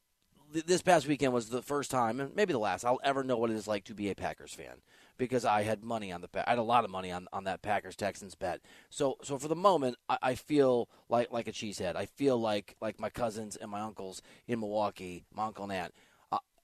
th- 0.53 0.65
this 0.65 0.81
past 0.81 1.07
weekend 1.07 1.33
was 1.33 1.49
the 1.49 1.61
first 1.61 1.91
time, 1.91 2.19
and 2.19 2.35
maybe 2.35 2.53
the 2.53 2.59
last, 2.59 2.85
I'll 2.85 2.99
ever 3.03 3.23
know 3.23 3.37
what 3.37 3.51
it 3.51 3.55
is 3.55 3.67
like 3.67 3.83
to 3.85 3.93
be 3.93 4.09
a 4.09 4.15
Packers 4.15 4.53
fan 4.53 4.81
because 5.17 5.45
I 5.45 5.61
had 5.63 5.83
money 5.83 6.11
on 6.11 6.21
the 6.21 6.29
I 6.47 6.51
had 6.51 6.59
a 6.59 6.63
lot 6.63 6.83
of 6.83 6.89
money 6.89 7.11
on, 7.11 7.27
on 7.31 7.43
that 7.43 7.61
Packers 7.61 7.95
Texans 7.95 8.35
bet. 8.35 8.61
So 8.89 9.17
so 9.21 9.37
for 9.37 9.47
the 9.47 9.55
moment, 9.55 9.97
I, 10.09 10.17
I 10.21 10.35
feel 10.35 10.89
like 11.09 11.31
like 11.31 11.47
a 11.47 11.51
cheesehead. 11.51 11.95
I 11.95 12.07
feel 12.07 12.39
like 12.39 12.75
like 12.81 12.99
my 12.99 13.09
cousins 13.09 13.55
and 13.55 13.69
my 13.69 13.81
uncles 13.81 14.21
in 14.47 14.61
Milwaukee, 14.61 15.25
my 15.33 15.45
uncle 15.45 15.65
and 15.65 15.73
aunt 15.73 15.93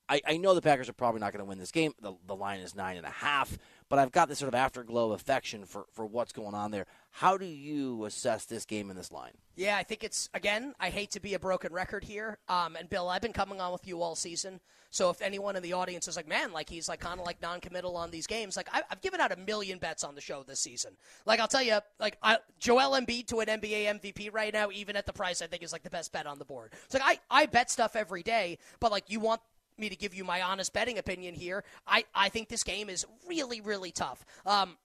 I, 0.10 0.22
I 0.26 0.38
know 0.38 0.54
the 0.54 0.62
Packers 0.62 0.90
are 0.90 0.94
probably 0.94 1.20
not 1.20 1.34
going 1.34 1.44
to 1.44 1.46
win 1.46 1.60
this 1.60 1.72
game. 1.72 1.94
The, 2.02 2.14
the 2.26 2.36
line 2.36 2.60
is 2.60 2.76
nine 2.76 2.98
and 2.98 3.06
a 3.06 3.12
half, 3.12 3.58
but 3.90 4.00
I've 4.00 4.12
got 4.12 4.30
this 4.30 4.40
sort 4.40 4.48
of 4.48 4.56
afterglow 4.56 5.12
affection 5.12 5.66
for, 5.66 5.86
for 5.94 6.06
what's 6.06 6.32
going 6.32 6.54
on 6.56 6.72
there. 6.72 6.86
How 7.12 7.38
do 7.38 7.46
you 7.46 8.06
assess 8.06 8.46
this 8.46 8.66
game 8.66 8.90
and 8.90 8.98
this 8.98 9.12
line? 9.12 9.34
Yeah, 9.56 9.76
I 9.76 9.84
think 9.84 10.04
it's 10.04 10.30
again. 10.34 10.76
I 10.80 10.90
hate 10.90 11.12
to 11.12 11.20
be 11.20 11.34
a 11.34 11.40
broken 11.40 11.74
record 11.74 12.04
here, 12.04 12.38
um, 12.48 12.76
and 12.76 12.90
Bill, 12.90 13.10
I've 13.10 13.22
been 13.22 13.34
coming 13.34 13.60
on 13.60 13.72
with 13.72 13.88
you 13.88 14.02
all 14.02 14.16
season. 14.16 14.60
So 14.90 15.10
if 15.10 15.22
anyone 15.22 15.56
in 15.56 15.64
the 15.64 15.74
audience 15.74 16.08
is 16.08 16.16
like, 16.16 16.28
man, 16.28 16.54
like 16.54 16.70
he's 16.70 16.88
like 16.88 17.00
kind 17.00 17.20
of 17.20 17.26
like 17.26 17.42
non-committal 17.42 17.98
on 17.98 18.10
these 18.10 18.28
games, 18.28 18.56
like 18.56 18.70
I, 18.72 18.84
have 18.90 19.02
given 19.02 19.20
out 19.20 19.32
a 19.32 19.36
million 19.36 19.80
bets 19.80 20.04
on 20.04 20.16
the 20.16 20.22
show 20.22 20.44
this 20.44 20.60
season. 20.60 20.94
Like 21.26 21.40
I'll 21.40 21.48
tell 21.48 21.62
you, 21.62 21.80
like 22.00 22.18
I, 22.24 22.38
Joel 22.60 23.00
Embiid 23.00 23.28
to 23.28 23.40
an 23.40 23.48
NBA 23.48 24.00
MVP 24.00 24.34
right 24.34 24.54
now, 24.54 24.70
even 24.72 24.96
at 24.96 25.06
the 25.06 25.14
price, 25.14 25.42
I 25.42 25.48
think 25.48 25.64
is 25.64 25.74
like 25.74 25.84
the 25.84 25.90
best 25.90 26.14
bet 26.14 26.26
on 26.26 26.40
the 26.40 26.46
board. 26.46 26.74
It's 26.86 26.94
like 26.94 27.04
I 27.04 27.20
I 27.30 27.46
bet 27.48 27.70
stuff 27.70 27.96
every 27.96 28.24
day, 28.24 28.60
but 28.80 28.92
like 28.92 29.06
you 29.10 29.20
want 29.20 29.42
me 29.80 29.90
to 29.90 29.96
give 29.96 30.14
you 30.14 30.24
my 30.24 30.42
honest 30.42 30.74
betting 30.74 30.98
opinion 30.98 31.36
here. 31.36 31.64
I, 31.86 32.06
I 32.14 32.30
think 32.30 32.50
this 32.50 32.64
game 32.64 32.90
is 32.90 33.06
really, 33.28 33.62
really 33.62 33.92
tough. 33.92 34.26
Um, 34.46 34.78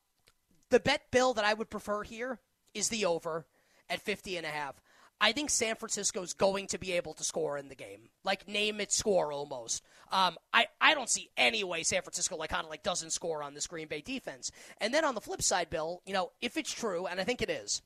the 0.71 0.81
bet 0.81 1.11
bill 1.11 1.35
that 1.35 1.45
I 1.45 1.55
would 1.55 1.71
prefer 1.71 2.03
here 2.03 2.39
is 2.75 2.89
the 2.89 3.05
over 3.05 3.47
at 3.89 4.01
50 4.01 4.37
and 4.37 4.47
a 4.47 4.51
half. 4.51 4.81
I 5.21 5.31
think 5.31 5.51
San 5.51 5.77
Francisco's 5.77 6.33
going 6.33 6.67
to 6.69 6.79
be 6.79 6.93
able 6.93 7.15
to 7.15 7.23
score 7.23 7.57
in 7.57 7.69
the 7.69 7.77
game. 7.77 8.09
Like 8.25 8.49
name 8.49 8.81
it 8.81 8.91
score 8.91 9.31
almost. 9.31 9.85
Um, 10.11 10.37
I, 10.53 10.67
I 10.81 10.95
don't 10.95 11.09
see 11.09 11.31
any 11.37 11.63
way 11.63 11.85
San 11.85 12.03
Francisco 12.03 12.37
like 12.37 12.51
kind 12.51 12.65
of 12.65 12.71
like 12.71 12.83
doesn't 12.83 13.13
score 13.13 13.41
on 13.43 13.55
this 13.55 13.69
Green 13.69 13.87
Bay 13.87 14.01
defense. 14.01 14.51
And 14.79 14.93
then 14.93 15.05
on 15.05 15.15
the 15.15 15.21
flip 15.21 15.41
side, 15.41 15.71
Bill, 15.71 16.03
you 16.07 16.13
know, 16.13 16.33
if 16.41 16.57
it's 16.57 16.73
true, 16.73 17.07
and 17.07 17.21
I 17.21 17.25
think 17.25 17.41
it 17.41 17.51
is, 17.51 17.83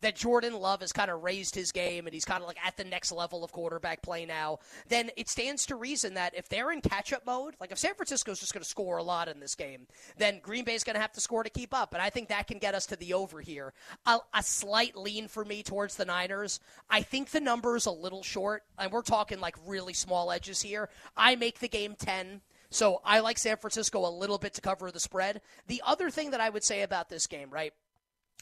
that 0.00 0.16
Jordan 0.16 0.54
Love 0.54 0.80
has 0.80 0.92
kind 0.92 1.10
of 1.10 1.22
raised 1.22 1.54
his 1.54 1.72
game 1.72 2.06
and 2.06 2.14
he's 2.14 2.24
kind 2.24 2.42
of 2.42 2.48
like 2.48 2.58
at 2.64 2.76
the 2.76 2.84
next 2.84 3.12
level 3.12 3.44
of 3.44 3.52
quarterback 3.52 4.02
play 4.02 4.24
now, 4.26 4.58
then 4.88 5.10
it 5.16 5.28
stands 5.28 5.66
to 5.66 5.76
reason 5.76 6.14
that 6.14 6.34
if 6.36 6.48
they're 6.48 6.70
in 6.70 6.80
catch 6.80 7.12
up 7.12 7.26
mode, 7.26 7.54
like 7.60 7.72
if 7.72 7.78
San 7.78 7.94
Francisco's 7.94 8.40
just 8.40 8.52
going 8.52 8.62
to 8.62 8.68
score 8.68 8.98
a 8.98 9.02
lot 9.02 9.28
in 9.28 9.40
this 9.40 9.54
game, 9.54 9.86
then 10.16 10.40
Green 10.42 10.64
Bay's 10.64 10.84
going 10.84 10.94
to 10.94 11.00
have 11.00 11.12
to 11.12 11.20
score 11.20 11.42
to 11.42 11.50
keep 11.50 11.74
up. 11.74 11.92
And 11.92 12.02
I 12.02 12.10
think 12.10 12.28
that 12.28 12.46
can 12.46 12.58
get 12.58 12.74
us 12.74 12.86
to 12.86 12.96
the 12.96 13.14
over 13.14 13.40
here. 13.40 13.72
A, 14.06 14.18
a 14.34 14.42
slight 14.42 14.96
lean 14.96 15.28
for 15.28 15.44
me 15.44 15.62
towards 15.62 15.96
the 15.96 16.04
Niners. 16.04 16.60
I 16.88 17.02
think 17.02 17.30
the 17.30 17.40
number 17.40 17.76
is 17.76 17.86
a 17.86 17.90
little 17.90 18.22
short, 18.22 18.62
and 18.78 18.92
we're 18.92 19.02
talking 19.02 19.40
like 19.40 19.56
really 19.66 19.94
small 19.94 20.30
edges 20.30 20.62
here. 20.62 20.88
I 21.16 21.36
make 21.36 21.58
the 21.58 21.68
game 21.68 21.94
10. 21.98 22.40
So 22.70 23.00
I 23.04 23.20
like 23.20 23.38
San 23.38 23.56
Francisco 23.56 24.06
a 24.06 24.10
little 24.10 24.38
bit 24.38 24.54
to 24.54 24.60
cover 24.60 24.90
the 24.90 25.00
spread. 25.00 25.40
The 25.68 25.82
other 25.86 26.10
thing 26.10 26.32
that 26.32 26.40
I 26.40 26.50
would 26.50 26.64
say 26.64 26.82
about 26.82 27.08
this 27.08 27.26
game, 27.26 27.48
right? 27.50 27.72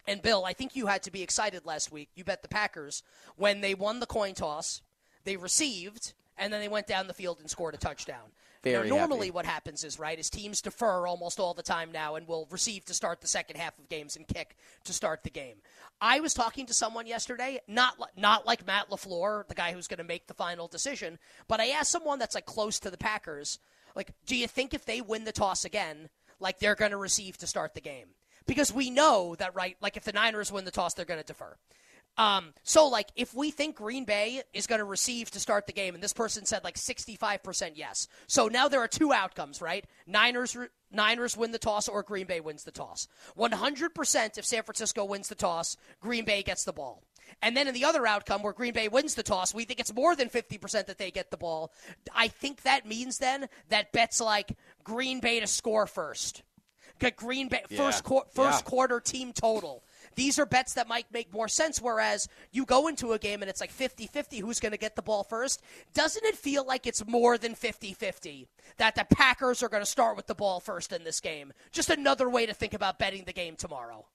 And 0.06 0.22
Bill, 0.22 0.44
I 0.44 0.52
think 0.52 0.76
you 0.76 0.86
had 0.86 1.02
to 1.04 1.10
be 1.10 1.22
excited 1.22 1.66
last 1.66 1.90
week. 1.90 2.10
You 2.14 2.24
bet 2.24 2.42
the 2.42 2.48
Packers 2.48 3.02
when 3.36 3.60
they 3.60 3.74
won 3.74 4.00
the 4.00 4.06
coin 4.06 4.34
toss, 4.34 4.82
they 5.24 5.36
received, 5.36 6.12
and 6.36 6.52
then 6.52 6.60
they 6.60 6.68
went 6.68 6.86
down 6.86 7.06
the 7.06 7.14
field 7.14 7.38
and 7.40 7.50
scored 7.50 7.74
a 7.74 7.78
touchdown. 7.78 8.32
Very 8.62 8.88
now, 8.88 8.96
normally, 8.96 9.28
happy. 9.28 9.34
what 9.34 9.46
happens 9.46 9.84
is 9.84 9.98
right 9.98 10.18
is 10.18 10.28
teams 10.28 10.60
defer 10.60 11.06
almost 11.06 11.38
all 11.38 11.54
the 11.54 11.62
time 11.62 11.92
now 11.92 12.16
and 12.16 12.26
will 12.26 12.48
receive 12.50 12.84
to 12.86 12.94
start 12.94 13.20
the 13.20 13.28
second 13.28 13.56
half 13.56 13.78
of 13.78 13.88
games 13.88 14.16
and 14.16 14.26
kick 14.26 14.56
to 14.84 14.92
start 14.92 15.22
the 15.22 15.30
game. 15.30 15.56
I 16.00 16.20
was 16.20 16.34
talking 16.34 16.66
to 16.66 16.74
someone 16.74 17.06
yesterday, 17.06 17.60
not 17.68 17.94
not 18.16 18.44
like 18.46 18.66
Matt 18.66 18.90
Lafleur, 18.90 19.46
the 19.46 19.54
guy 19.54 19.72
who's 19.72 19.86
going 19.86 19.98
to 19.98 20.04
make 20.04 20.26
the 20.26 20.34
final 20.34 20.66
decision, 20.66 21.18
but 21.46 21.60
I 21.60 21.68
asked 21.68 21.92
someone 21.92 22.18
that's 22.18 22.34
like 22.34 22.46
close 22.46 22.80
to 22.80 22.90
the 22.90 22.98
Packers, 22.98 23.58
like, 23.94 24.12
do 24.26 24.36
you 24.36 24.48
think 24.48 24.74
if 24.74 24.84
they 24.84 25.00
win 25.00 25.24
the 25.24 25.32
toss 25.32 25.64
again, 25.64 26.08
like 26.40 26.58
they're 26.58 26.74
going 26.74 26.90
to 26.90 26.96
receive 26.96 27.38
to 27.38 27.46
start 27.46 27.74
the 27.74 27.80
game? 27.80 28.08
Because 28.46 28.72
we 28.72 28.90
know 28.90 29.34
that 29.36 29.54
right 29.54 29.76
like 29.80 29.96
if 29.96 30.04
the 30.04 30.12
niners 30.12 30.52
win 30.52 30.64
the 30.64 30.70
toss 30.70 30.94
they're 30.94 31.04
going 31.04 31.20
to 31.20 31.26
defer. 31.26 31.56
Um, 32.18 32.54
so 32.62 32.88
like 32.88 33.08
if 33.14 33.34
we 33.34 33.50
think 33.50 33.76
green 33.76 34.04
bay 34.04 34.42
is 34.54 34.66
going 34.66 34.78
to 34.78 34.84
receive 34.84 35.30
to 35.32 35.40
start 35.40 35.66
the 35.66 35.72
game 35.72 35.94
and 35.94 36.02
this 36.02 36.14
person 36.14 36.46
said 36.46 36.64
like 36.64 36.76
65% 36.76 37.72
yes. 37.74 38.08
So 38.26 38.48
now 38.48 38.68
there 38.68 38.80
are 38.80 38.88
two 38.88 39.12
outcomes 39.12 39.60
right? 39.60 39.84
Niners 40.06 40.56
niners 40.90 41.36
win 41.36 41.52
the 41.52 41.58
toss 41.58 41.88
or 41.88 42.02
green 42.02 42.26
bay 42.26 42.40
wins 42.40 42.64
the 42.64 42.70
toss. 42.70 43.06
100% 43.36 44.38
if 44.38 44.44
san 44.44 44.62
francisco 44.62 45.04
wins 45.04 45.28
the 45.28 45.34
toss 45.34 45.76
green 46.00 46.24
bay 46.24 46.42
gets 46.42 46.64
the 46.64 46.72
ball. 46.72 47.02
And 47.42 47.56
then 47.56 47.68
in 47.68 47.74
the 47.74 47.84
other 47.84 48.06
outcome 48.06 48.42
where 48.42 48.52
Green 48.52 48.72
Bay 48.72 48.88
wins 48.88 49.14
the 49.14 49.22
toss, 49.22 49.52
we 49.52 49.64
think 49.64 49.80
it's 49.80 49.92
more 49.92 50.14
than 50.14 50.28
50% 50.28 50.86
that 50.86 50.98
they 50.98 51.10
get 51.10 51.30
the 51.30 51.36
ball. 51.36 51.72
I 52.14 52.28
think 52.28 52.62
that 52.62 52.86
means 52.86 53.18
then 53.18 53.48
that 53.68 53.92
bets 53.92 54.20
like 54.20 54.56
Green 54.84 55.20
Bay 55.20 55.40
to 55.40 55.46
score 55.46 55.86
first 55.86 56.42
Green 57.16 57.48
Bay 57.48 57.62
Yeah. 57.68 57.76
first 57.78 58.04
qu- 58.04 58.22
first 58.32 58.64
Yeah. 58.64 58.68
quarter 58.70 59.00
team 59.00 59.32
total. 59.32 59.84
These 60.14 60.38
are 60.38 60.46
bets 60.46 60.74
that 60.74 60.88
might 60.88 61.10
make 61.12 61.32
more 61.32 61.48
sense. 61.48 61.80
Whereas 61.80 62.28
you 62.50 62.64
go 62.64 62.86
into 62.88 63.12
a 63.12 63.18
game 63.18 63.42
and 63.42 63.50
it's 63.50 63.60
like 63.60 63.70
50 63.70 64.06
50 64.06 64.38
who's 64.38 64.60
going 64.60 64.72
to 64.72 64.78
get 64.78 64.96
the 64.96 65.02
ball 65.02 65.24
first. 65.24 65.60
Doesn't 65.94 66.24
it 66.24 66.36
feel 66.36 66.64
like 66.64 66.86
it's 66.86 67.06
more 67.06 67.36
than 67.38 67.54
50 67.54 67.92
50 67.92 68.48
that 68.78 68.94
the 68.94 69.04
Packers 69.04 69.62
are 69.62 69.68
going 69.68 69.82
to 69.82 69.90
start 69.90 70.16
with 70.16 70.26
the 70.26 70.34
ball 70.34 70.60
first 70.60 70.92
in 70.92 71.04
this 71.04 71.20
game? 71.20 71.52
Just 71.72 71.90
another 71.90 72.28
way 72.30 72.46
to 72.46 72.54
think 72.54 72.72
about 72.74 72.98
betting 72.98 73.24
the 73.24 73.32
game 73.32 73.56
tomorrow. 73.56 74.06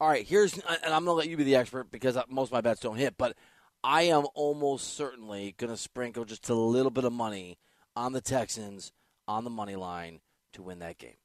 All 0.00 0.08
right, 0.08 0.26
here's, 0.26 0.54
and 0.54 0.64
I'm 0.94 1.04
going 1.04 1.06
to 1.06 1.12
let 1.12 1.28
you 1.28 1.36
be 1.36 1.44
the 1.44 1.56
expert 1.56 1.90
because 1.90 2.16
uh, 2.16 2.22
most 2.28 2.48
of 2.48 2.52
my 2.52 2.60
bets 2.60 2.80
don't 2.80 2.96
hit, 2.96 3.16
but 3.18 3.36
I 3.82 4.02
am 4.02 4.26
almost 4.34 4.94
certainly 4.94 5.54
going 5.58 5.70
to 5.70 5.76
sprinkle 5.76 6.24
just 6.24 6.48
a 6.48 6.54
little 6.54 6.90
bit 6.90 7.04
of 7.04 7.12
money 7.12 7.58
on 7.96 8.12
the 8.12 8.20
Texans 8.20 8.92
on 9.26 9.42
the 9.44 9.50
money 9.50 9.74
line 9.76 10.20
to 10.52 10.62
win 10.62 10.78
that 10.80 10.98
game. 10.98 11.16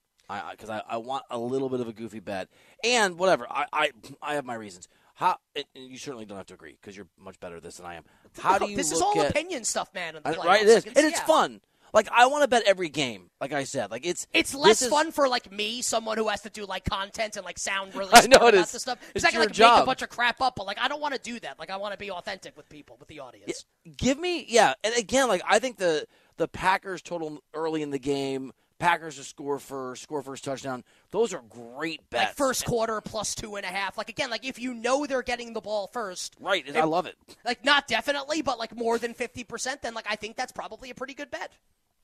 Because 0.51 0.69
I, 0.69 0.79
I, 0.79 0.83
I 0.91 0.97
want 0.97 1.23
a 1.29 1.37
little 1.37 1.69
bit 1.69 1.79
of 1.79 1.87
a 1.87 1.93
goofy 1.93 2.19
bet, 2.19 2.49
and 2.83 3.17
whatever. 3.17 3.47
I, 3.49 3.65
I, 3.71 3.91
I 4.21 4.33
have 4.35 4.45
my 4.45 4.55
reasons. 4.55 4.87
How 5.15 5.37
and 5.55 5.65
you 5.75 5.97
certainly 5.97 6.25
don't 6.25 6.37
have 6.37 6.47
to 6.47 6.55
agree 6.55 6.75
because 6.81 6.97
you're 6.97 7.07
much 7.19 7.39
better 7.39 7.57
at 7.57 7.63
this 7.63 7.77
than 7.77 7.85
I 7.85 7.95
am. 7.95 8.03
How 8.39 8.57
do 8.57 8.67
you 8.67 8.75
this 8.75 8.91
is 8.91 8.99
all 8.99 9.19
at, 9.21 9.29
opinion 9.29 9.63
stuff, 9.63 9.93
man. 9.93 10.17
I- 10.25 10.33
right? 10.33 10.61
It 10.63 10.67
is, 10.67 10.85
and 10.85 10.97
it's 10.97 11.19
yeah. 11.19 11.25
fun. 11.25 11.61
Like 11.93 12.09
I 12.11 12.25
want 12.25 12.41
to 12.41 12.47
bet 12.47 12.63
every 12.65 12.89
game. 12.89 13.29
Like 13.39 13.53
I 13.53 13.65
said, 13.65 13.91
like 13.91 14.03
it's 14.07 14.25
It's 14.33 14.55
less 14.55 14.81
is- 14.81 14.89
fun 14.89 15.11
for 15.11 15.27
like 15.27 15.51
me, 15.51 15.83
someone 15.83 16.17
who 16.17 16.27
has 16.29 16.41
to 16.41 16.49
do 16.49 16.65
like 16.65 16.85
content 16.85 17.35
and 17.37 17.45
like 17.45 17.59
sound 17.59 17.93
really 17.93 18.09
I 18.13 18.21
know 18.25 18.47
it 18.47 18.55
about 18.55 18.65
is. 18.65 18.71
this 18.71 18.81
stuff. 18.81 18.97
It's 19.13 19.23
I 19.23 19.29
can 19.29 19.41
your 19.41 19.45
like 19.49 19.59
make 19.59 19.83
a 19.83 19.85
bunch 19.85 20.01
of 20.01 20.09
crap 20.09 20.41
up, 20.41 20.55
but 20.55 20.65
like 20.65 20.79
I 20.81 20.87
don't 20.87 20.99
want 20.99 21.13
to 21.13 21.21
do 21.21 21.39
that. 21.41 21.59
Like 21.59 21.69
I 21.69 21.77
want 21.77 21.93
to 21.93 21.99
be 21.99 22.09
authentic 22.09 22.57
with 22.57 22.67
people, 22.67 22.97
with 22.99 23.07
the 23.07 23.19
audience. 23.19 23.65
give 23.97 24.17
me 24.17 24.43
yeah 24.49 24.73
and 24.83 24.95
again 24.95 25.27
like 25.27 25.41
i 25.47 25.59
think 25.59 25.77
the 25.77 26.07
the 26.37 26.47
packers 26.47 27.01
total 27.01 27.43
early 27.53 27.81
in 27.83 27.91
the 27.91 27.99
game 27.99 28.51
packers 28.83 29.15
to 29.15 29.23
score 29.23 29.59
first 29.59 30.03
score 30.03 30.21
first 30.21 30.43
touchdown 30.43 30.83
those 31.11 31.33
are 31.33 31.41
great 31.49 32.01
bets 32.09 32.25
Like 32.25 32.35
first 32.35 32.65
quarter 32.65 32.99
plus 33.01 33.33
two 33.35 33.55
and 33.55 33.65
a 33.65 33.69
half. 33.69 33.97
Like 33.97 34.09
again, 34.09 34.29
like 34.29 34.45
if 34.45 34.59
you 34.59 34.73
know 34.73 35.05
they're 35.05 35.21
getting 35.21 35.53
the 35.53 35.61
ball 35.61 35.87
first, 35.87 36.35
right 36.39 36.65
i 36.75 36.83
love 36.83 37.05
it 37.05 37.15
like 37.45 37.63
not 37.63 37.87
definitely, 37.87 38.41
but 38.41 38.59
like 38.59 38.75
more 38.75 38.97
than 38.97 39.13
fifty 39.13 39.43
percent, 39.43 39.81
then 39.81 39.93
like 39.93 40.05
I 40.09 40.15
think 40.15 40.35
that's 40.35 40.51
probably 40.51 40.89
a 40.89 40.95
pretty 40.95 41.13
good 41.13 41.31
bet. 41.31 41.51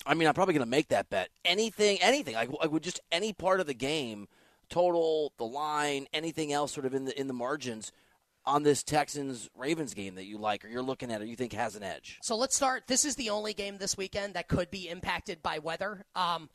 i 0.05 0.13
mean 0.13 0.27
i'm 0.27 0.33
probably 0.33 0.53
going 0.53 0.65
to 0.65 0.69
make 0.69 0.87
that 0.89 1.09
bet 1.09 1.29
anything 1.43 1.97
anything 2.01 2.35
like, 2.35 2.49
like 2.51 2.71
with 2.71 2.83
just 2.83 3.01
any 3.11 3.33
part 3.33 3.59
of 3.59 3.67
the 3.67 3.73
game 3.73 4.27
total 4.69 5.33
the 5.37 5.45
line 5.45 6.07
anything 6.13 6.53
else 6.53 6.71
sort 6.71 6.85
of 6.85 6.93
in 6.93 7.05
the 7.05 7.19
in 7.19 7.27
the 7.27 7.33
margins 7.33 7.91
on 8.45 8.63
this 8.63 8.83
texans 8.83 9.49
ravens 9.57 9.93
game 9.93 10.15
that 10.15 10.25
you 10.25 10.37
like 10.37 10.63
or 10.63 10.69
you're 10.69 10.81
looking 10.81 11.11
at 11.11 11.21
or 11.21 11.25
you 11.25 11.35
think 11.35 11.51
has 11.51 11.75
an 11.75 11.83
edge 11.83 12.17
So 12.21 12.37
let's 12.37 12.55
start. 12.55 12.83
This 12.87 13.03
is 13.03 13.15
the 13.15 13.29
only 13.31 13.53
game 13.53 13.77
this 13.77 13.97
weekend 13.97 14.35
that 14.35 14.47
could 14.47 14.71
be 14.71 14.87
impacted 14.87 15.41
by 15.43 15.59
weather. 15.59 16.05
Um, 16.15 16.49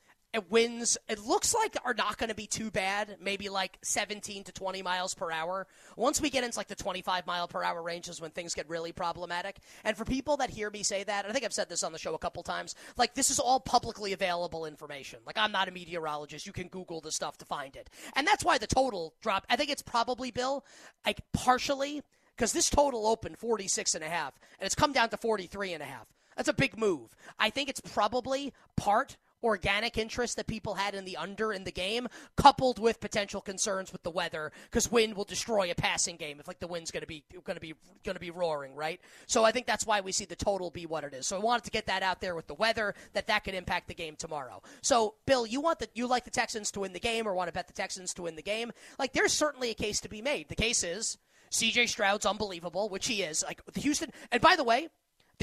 winds. 0.50 0.98
It 1.08 1.20
looks 1.20 1.54
like 1.54 1.76
are 1.84 1.94
not 1.94 2.18
going 2.18 2.28
to 2.28 2.34
be 2.34 2.46
too 2.46 2.70
bad. 2.70 3.16
Maybe 3.20 3.48
like 3.48 3.78
17 3.82 4.44
to 4.44 4.52
20 4.52 4.82
miles 4.82 5.14
per 5.14 5.30
hour. 5.30 5.66
Once 5.96 6.20
we 6.20 6.30
get 6.30 6.44
into 6.44 6.58
like 6.58 6.68
the 6.68 6.74
25 6.74 7.26
mile 7.26 7.48
per 7.48 7.62
hour 7.62 7.82
ranges, 7.82 8.20
when 8.20 8.30
things 8.30 8.54
get 8.54 8.68
really 8.68 8.92
problematic. 8.92 9.58
And 9.84 9.96
for 9.96 10.04
people 10.04 10.36
that 10.38 10.50
hear 10.50 10.70
me 10.70 10.82
say 10.82 11.04
that, 11.04 11.26
I 11.26 11.32
think 11.32 11.44
I've 11.44 11.52
said 11.52 11.68
this 11.68 11.82
on 11.82 11.92
the 11.92 11.98
show 11.98 12.14
a 12.14 12.18
couple 12.18 12.42
times. 12.42 12.74
Like 12.96 13.14
this 13.14 13.30
is 13.30 13.38
all 13.38 13.60
publicly 13.60 14.12
available 14.12 14.66
information. 14.66 15.20
Like 15.26 15.38
I'm 15.38 15.52
not 15.52 15.68
a 15.68 15.72
meteorologist. 15.72 16.46
You 16.46 16.52
can 16.52 16.68
Google 16.68 17.00
the 17.00 17.12
stuff 17.12 17.38
to 17.38 17.44
find 17.44 17.76
it. 17.76 17.90
And 18.16 18.26
that's 18.26 18.44
why 18.44 18.58
the 18.58 18.66
total 18.66 19.14
drop. 19.20 19.46
I 19.48 19.56
think 19.56 19.70
it's 19.70 19.82
probably 19.82 20.30
Bill, 20.30 20.64
like 21.06 21.20
partially 21.32 22.02
because 22.36 22.52
this 22.52 22.68
total 22.68 23.06
opened 23.06 23.38
46 23.38 23.94
and 23.94 24.04
a 24.04 24.08
half 24.08 24.34
and 24.58 24.66
it's 24.66 24.74
come 24.74 24.92
down 24.92 25.08
to 25.10 25.16
43 25.16 25.72
and 25.72 25.82
a 25.82 25.86
half. 25.86 26.06
That's 26.36 26.48
a 26.48 26.54
big 26.54 26.76
move. 26.76 27.14
I 27.38 27.50
think 27.50 27.68
it's 27.68 27.80
probably 27.80 28.52
part 28.76 29.16
organic 29.44 29.98
interest 29.98 30.36
that 30.36 30.46
people 30.46 30.74
had 30.74 30.94
in 30.94 31.04
the 31.04 31.16
under 31.16 31.52
in 31.52 31.64
the 31.64 31.70
game 31.70 32.08
coupled 32.36 32.78
with 32.78 32.98
potential 32.98 33.42
concerns 33.42 33.92
with 33.92 34.02
the 34.02 34.10
weather 34.10 34.50
because 34.64 34.90
wind 34.90 35.14
will 35.14 35.24
destroy 35.24 35.70
a 35.70 35.74
passing 35.74 36.16
game 36.16 36.40
if 36.40 36.48
like 36.48 36.58
the 36.58 36.66
wind's 36.66 36.90
going 36.90 37.02
to 37.02 37.06
be 37.06 37.22
going 37.44 37.54
to 37.54 37.60
be 37.60 37.74
going 38.04 38.14
to 38.14 38.20
be 38.20 38.30
roaring, 38.30 38.74
right? 38.74 39.00
So 39.26 39.44
I 39.44 39.52
think 39.52 39.66
that's 39.66 39.86
why 39.86 40.00
we 40.00 40.12
see 40.12 40.24
the 40.24 40.34
total 40.34 40.70
be 40.70 40.86
what 40.86 41.04
it 41.04 41.12
is. 41.12 41.26
So 41.26 41.36
I 41.36 41.40
wanted 41.40 41.64
to 41.64 41.70
get 41.70 41.86
that 41.86 42.02
out 42.02 42.20
there 42.20 42.34
with 42.34 42.46
the 42.46 42.54
weather 42.54 42.94
that 43.12 43.26
that 43.26 43.44
could 43.44 43.54
impact 43.54 43.88
the 43.88 43.94
game 43.94 44.16
tomorrow. 44.16 44.62
So 44.80 45.14
Bill, 45.26 45.46
you 45.46 45.60
want 45.60 45.78
the 45.78 45.88
you 45.94 46.06
like 46.06 46.24
the 46.24 46.30
Texans 46.30 46.70
to 46.72 46.80
win 46.80 46.94
the 46.94 47.00
game 47.00 47.28
or 47.28 47.34
want 47.34 47.48
to 47.48 47.52
bet 47.52 47.66
the 47.66 47.74
Texans 47.74 48.14
to 48.14 48.22
win 48.22 48.36
the 48.36 48.42
game? 48.42 48.72
Like 48.98 49.12
there's 49.12 49.32
certainly 49.32 49.70
a 49.70 49.74
case 49.74 50.00
to 50.00 50.08
be 50.08 50.22
made. 50.22 50.48
The 50.48 50.56
case 50.56 50.82
is 50.82 51.18
CJ 51.50 51.88
Stroud's 51.88 52.26
unbelievable, 52.26 52.88
which 52.88 53.06
he 53.06 53.22
is. 53.22 53.44
Like 53.46 53.60
the 53.72 53.80
Houston, 53.80 54.10
and 54.32 54.40
by 54.40 54.56
the 54.56 54.64
way, 54.64 54.88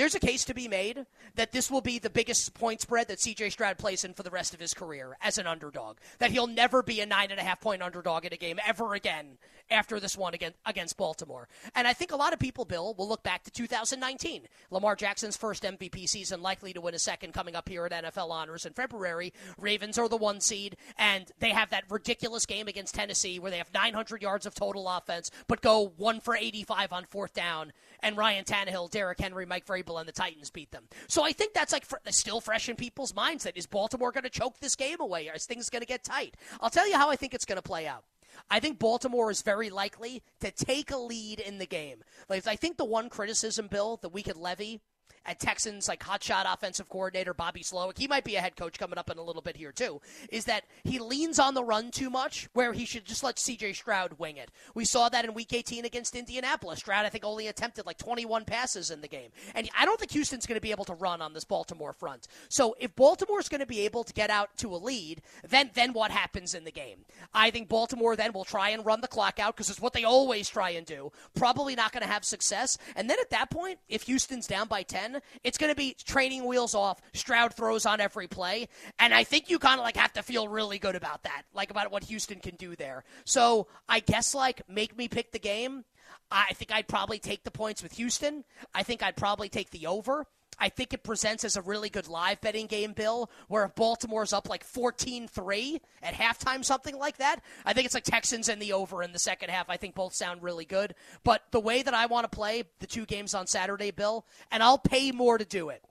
there's 0.01 0.15
a 0.15 0.19
case 0.19 0.45
to 0.45 0.55
be 0.55 0.67
made 0.67 1.05
that 1.35 1.51
this 1.51 1.69
will 1.69 1.79
be 1.79 1.99
the 1.99 2.09
biggest 2.09 2.55
point 2.55 2.81
spread 2.81 3.07
that 3.07 3.19
CJ 3.19 3.51
Stroud 3.51 3.77
plays 3.77 4.03
in 4.03 4.15
for 4.15 4.23
the 4.23 4.31
rest 4.31 4.51
of 4.51 4.59
his 4.59 4.73
career 4.73 5.15
as 5.21 5.37
an 5.37 5.45
underdog. 5.45 5.97
That 6.17 6.31
he'll 6.31 6.47
never 6.47 6.81
be 6.81 7.01
a 7.01 7.05
nine 7.05 7.29
and 7.29 7.39
a 7.39 7.43
half 7.43 7.61
point 7.61 7.83
underdog 7.83 8.25
in 8.25 8.33
a 8.33 8.37
game 8.37 8.59
ever 8.65 8.95
again 8.95 9.37
after 9.71 9.99
this 9.99 10.17
one 10.17 10.33
against, 10.33 10.97
Baltimore. 10.97 11.47
And 11.75 11.87
I 11.87 11.93
think 11.93 12.11
a 12.11 12.15
lot 12.15 12.33
of 12.33 12.39
people, 12.39 12.65
Bill, 12.65 12.93
will 12.97 13.07
look 13.07 13.23
back 13.23 13.43
to 13.43 13.51
2019. 13.51 14.47
Lamar 14.69 14.95
Jackson's 14.95 15.37
first 15.37 15.63
MVP 15.63 16.07
season, 16.09 16.41
likely 16.41 16.73
to 16.73 16.81
win 16.81 16.93
a 16.93 16.99
second 16.99 17.33
coming 17.33 17.55
up 17.55 17.69
here 17.69 17.85
at 17.85 17.91
NFL 17.91 18.29
Honors 18.29 18.65
in 18.65 18.73
February. 18.73 19.33
Ravens 19.57 19.97
are 19.97 20.09
the 20.09 20.17
one 20.17 20.41
seed, 20.41 20.75
and 20.97 21.31
they 21.39 21.51
have 21.51 21.69
that 21.69 21.85
ridiculous 21.89 22.45
game 22.45 22.67
against 22.67 22.95
Tennessee 22.95 23.39
where 23.39 23.51
they 23.51 23.57
have 23.57 23.73
900 23.73 24.21
yards 24.21 24.45
of 24.45 24.53
total 24.53 24.87
offense, 24.89 25.31
but 25.47 25.61
go 25.61 25.93
one 25.97 26.19
for 26.19 26.35
85 26.35 26.91
on 26.91 27.05
fourth 27.05 27.33
down. 27.33 27.71
And 28.01 28.17
Ryan 28.17 28.43
Tannehill, 28.43 28.91
Derrick 28.91 29.19
Henry, 29.19 29.45
Mike 29.45 29.65
Vrabel, 29.65 29.90
and 29.97 30.07
the 30.07 30.13
Titans 30.13 30.49
beat 30.49 30.71
them. 30.71 30.85
So 31.07 31.23
I 31.23 31.31
think 31.31 31.53
that's 31.53 31.73
like 31.73 31.85
fr- 31.85 31.97
still 32.09 32.41
fresh 32.41 32.69
in 32.69 32.75
people's 32.75 33.15
minds. 33.15 33.43
That 33.43 33.57
is 33.57 33.65
Baltimore 33.65 34.11
going 34.11 34.23
to 34.23 34.29
choke 34.29 34.59
this 34.59 34.75
game 34.75 34.99
away? 34.99 35.29
Or 35.29 35.33
Is 35.33 35.45
things 35.45 35.69
going 35.69 35.81
to 35.81 35.87
get 35.87 36.03
tight? 36.03 36.35
I'll 36.59 36.69
tell 36.69 36.87
you 36.87 36.97
how 36.97 37.09
I 37.09 37.15
think 37.15 37.33
it's 37.33 37.45
going 37.45 37.57
to 37.57 37.61
play 37.61 37.87
out. 37.87 38.03
I 38.49 38.59
think 38.59 38.79
Baltimore 38.79 39.29
is 39.29 39.41
very 39.41 39.69
likely 39.69 40.23
to 40.39 40.51
take 40.51 40.91
a 40.91 40.97
lead 40.97 41.39
in 41.39 41.57
the 41.57 41.65
game. 41.65 42.03
Like 42.29 42.47
I 42.47 42.55
think 42.55 42.77
the 42.77 42.85
one 42.85 43.09
criticism, 43.09 43.67
Bill, 43.67 43.97
that 44.01 44.09
we 44.09 44.23
could 44.23 44.37
levy 44.37 44.81
at 45.25 45.39
Texans 45.39 45.87
like 45.87 46.03
hotshot 46.03 46.51
offensive 46.51 46.89
coordinator 46.89 47.33
Bobby 47.33 47.61
Slowik, 47.61 47.97
he 47.97 48.07
might 48.07 48.23
be 48.23 48.35
a 48.35 48.41
head 48.41 48.55
coach 48.55 48.79
coming 48.79 48.97
up 48.97 49.09
in 49.09 49.17
a 49.17 49.23
little 49.23 49.41
bit 49.41 49.57
here 49.57 49.71
too, 49.71 50.01
is 50.29 50.45
that 50.45 50.65
he 50.83 50.99
leans 50.99 51.39
on 51.39 51.53
the 51.53 51.63
run 51.63 51.91
too 51.91 52.09
much 52.09 52.49
where 52.53 52.73
he 52.73 52.85
should 52.85 53.05
just 53.05 53.23
let 53.23 53.35
CJ 53.35 53.75
Stroud 53.75 54.13
wing 54.17 54.37
it. 54.37 54.51
We 54.73 54.85
saw 54.85 55.09
that 55.09 55.25
in 55.25 55.33
week 55.33 55.53
18 55.53 55.85
against 55.85 56.15
Indianapolis. 56.15 56.79
Stroud 56.79 57.05
I 57.05 57.09
think 57.09 57.23
only 57.23 57.47
attempted 57.47 57.85
like 57.85 57.97
21 57.97 58.45
passes 58.45 58.91
in 58.91 59.01
the 59.01 59.07
game. 59.07 59.29
And 59.55 59.69
I 59.77 59.85
don't 59.85 59.99
think 59.99 60.11
Houston's 60.11 60.45
going 60.45 60.55
to 60.57 60.61
be 60.61 60.71
able 60.71 60.85
to 60.85 60.93
run 60.93 61.21
on 61.21 61.33
this 61.33 61.43
Baltimore 61.43 61.93
front. 61.93 62.27
So 62.49 62.75
if 62.79 62.95
Baltimore's 62.95 63.49
going 63.49 63.59
to 63.59 63.67
be 63.67 63.81
able 63.81 64.03
to 64.03 64.13
get 64.13 64.29
out 64.29 64.55
to 64.57 64.73
a 64.73 64.77
lead, 64.77 65.21
then 65.47 65.71
then 65.73 65.93
what 65.93 66.11
happens 66.11 66.53
in 66.53 66.63
the 66.63 66.71
game? 66.71 67.05
I 67.33 67.51
think 67.51 67.69
Baltimore 67.69 68.15
then 68.15 68.33
will 68.33 68.45
try 68.45 68.69
and 68.69 68.85
run 68.85 69.01
the 69.01 69.07
clock 69.07 69.39
out 69.39 69.55
because 69.55 69.69
it's 69.69 69.81
what 69.81 69.93
they 69.93 70.03
always 70.03 70.49
try 70.49 70.71
and 70.71 70.85
do. 70.85 71.11
Probably 71.35 71.75
not 71.75 71.91
going 71.91 72.03
to 72.03 72.11
have 72.11 72.25
success. 72.25 72.77
And 72.95 73.09
then 73.09 73.17
at 73.19 73.29
that 73.31 73.49
point, 73.49 73.79
if 73.89 74.03
Houston's 74.03 74.47
down 74.47 74.67
by 74.67 74.83
10, 74.83 75.10
it's 75.43 75.57
going 75.57 75.71
to 75.71 75.75
be 75.75 75.95
training 76.05 76.45
wheels 76.45 76.75
off. 76.75 77.01
Stroud 77.13 77.53
throws 77.53 77.85
on 77.85 77.99
every 77.99 78.27
play, 78.27 78.67
and 78.99 79.13
I 79.13 79.23
think 79.23 79.49
you 79.49 79.59
kind 79.59 79.79
of 79.79 79.83
like 79.83 79.97
have 79.97 80.13
to 80.13 80.23
feel 80.23 80.47
really 80.47 80.79
good 80.79 80.95
about 80.95 81.23
that, 81.23 81.43
like 81.53 81.71
about 81.71 81.91
what 81.91 82.03
Houston 82.05 82.39
can 82.39 82.55
do 82.55 82.75
there. 82.75 83.03
So 83.25 83.67
I 83.89 83.99
guess 83.99 84.35
like 84.35 84.61
make 84.67 84.97
me 84.97 85.07
pick 85.07 85.31
the 85.31 85.39
game. 85.39 85.85
I 86.29 86.53
think 86.53 86.71
I'd 86.71 86.87
probably 86.87 87.19
take 87.19 87.43
the 87.43 87.51
points 87.51 87.83
with 87.83 87.93
Houston. 87.93 88.45
I 88.73 88.83
think 88.83 89.03
I'd 89.03 89.17
probably 89.17 89.49
take 89.49 89.71
the 89.71 89.87
over. 89.87 90.25
I 90.59 90.69
think 90.69 90.93
it 90.93 91.03
presents 91.03 91.43
as 91.43 91.57
a 91.57 91.61
really 91.61 91.89
good 91.89 92.07
live 92.07 92.39
betting 92.41 92.67
game, 92.67 92.93
Bill, 92.93 93.31
where 93.47 93.65
if 93.65 93.75
Baltimore's 93.75 94.33
up 94.33 94.47
like 94.47 94.63
14 94.63 95.27
3 95.27 95.81
at 96.03 96.13
halftime, 96.13 96.63
something 96.63 96.97
like 96.97 97.17
that, 97.17 97.41
I 97.65 97.73
think 97.73 97.85
it's 97.85 97.95
like 97.95 98.03
Texans 98.03 98.47
and 98.47 98.61
the 98.61 98.73
over 98.73 99.01
in 99.01 99.11
the 99.11 99.19
second 99.19 99.49
half. 99.49 99.69
I 99.69 99.77
think 99.77 99.95
both 99.95 100.13
sound 100.13 100.43
really 100.43 100.65
good. 100.65 100.93
But 101.23 101.43
the 101.51 101.59
way 101.59 101.81
that 101.81 101.93
I 101.93 102.05
want 102.05 102.29
to 102.29 102.35
play 102.35 102.63
the 102.79 102.87
two 102.87 103.05
games 103.05 103.33
on 103.33 103.47
Saturday, 103.47 103.91
Bill, 103.91 104.25
and 104.51 104.61
I'll 104.61 104.77
pay 104.77 105.11
more 105.11 105.37
to 105.37 105.45
do 105.45 105.69
it. 105.69 105.83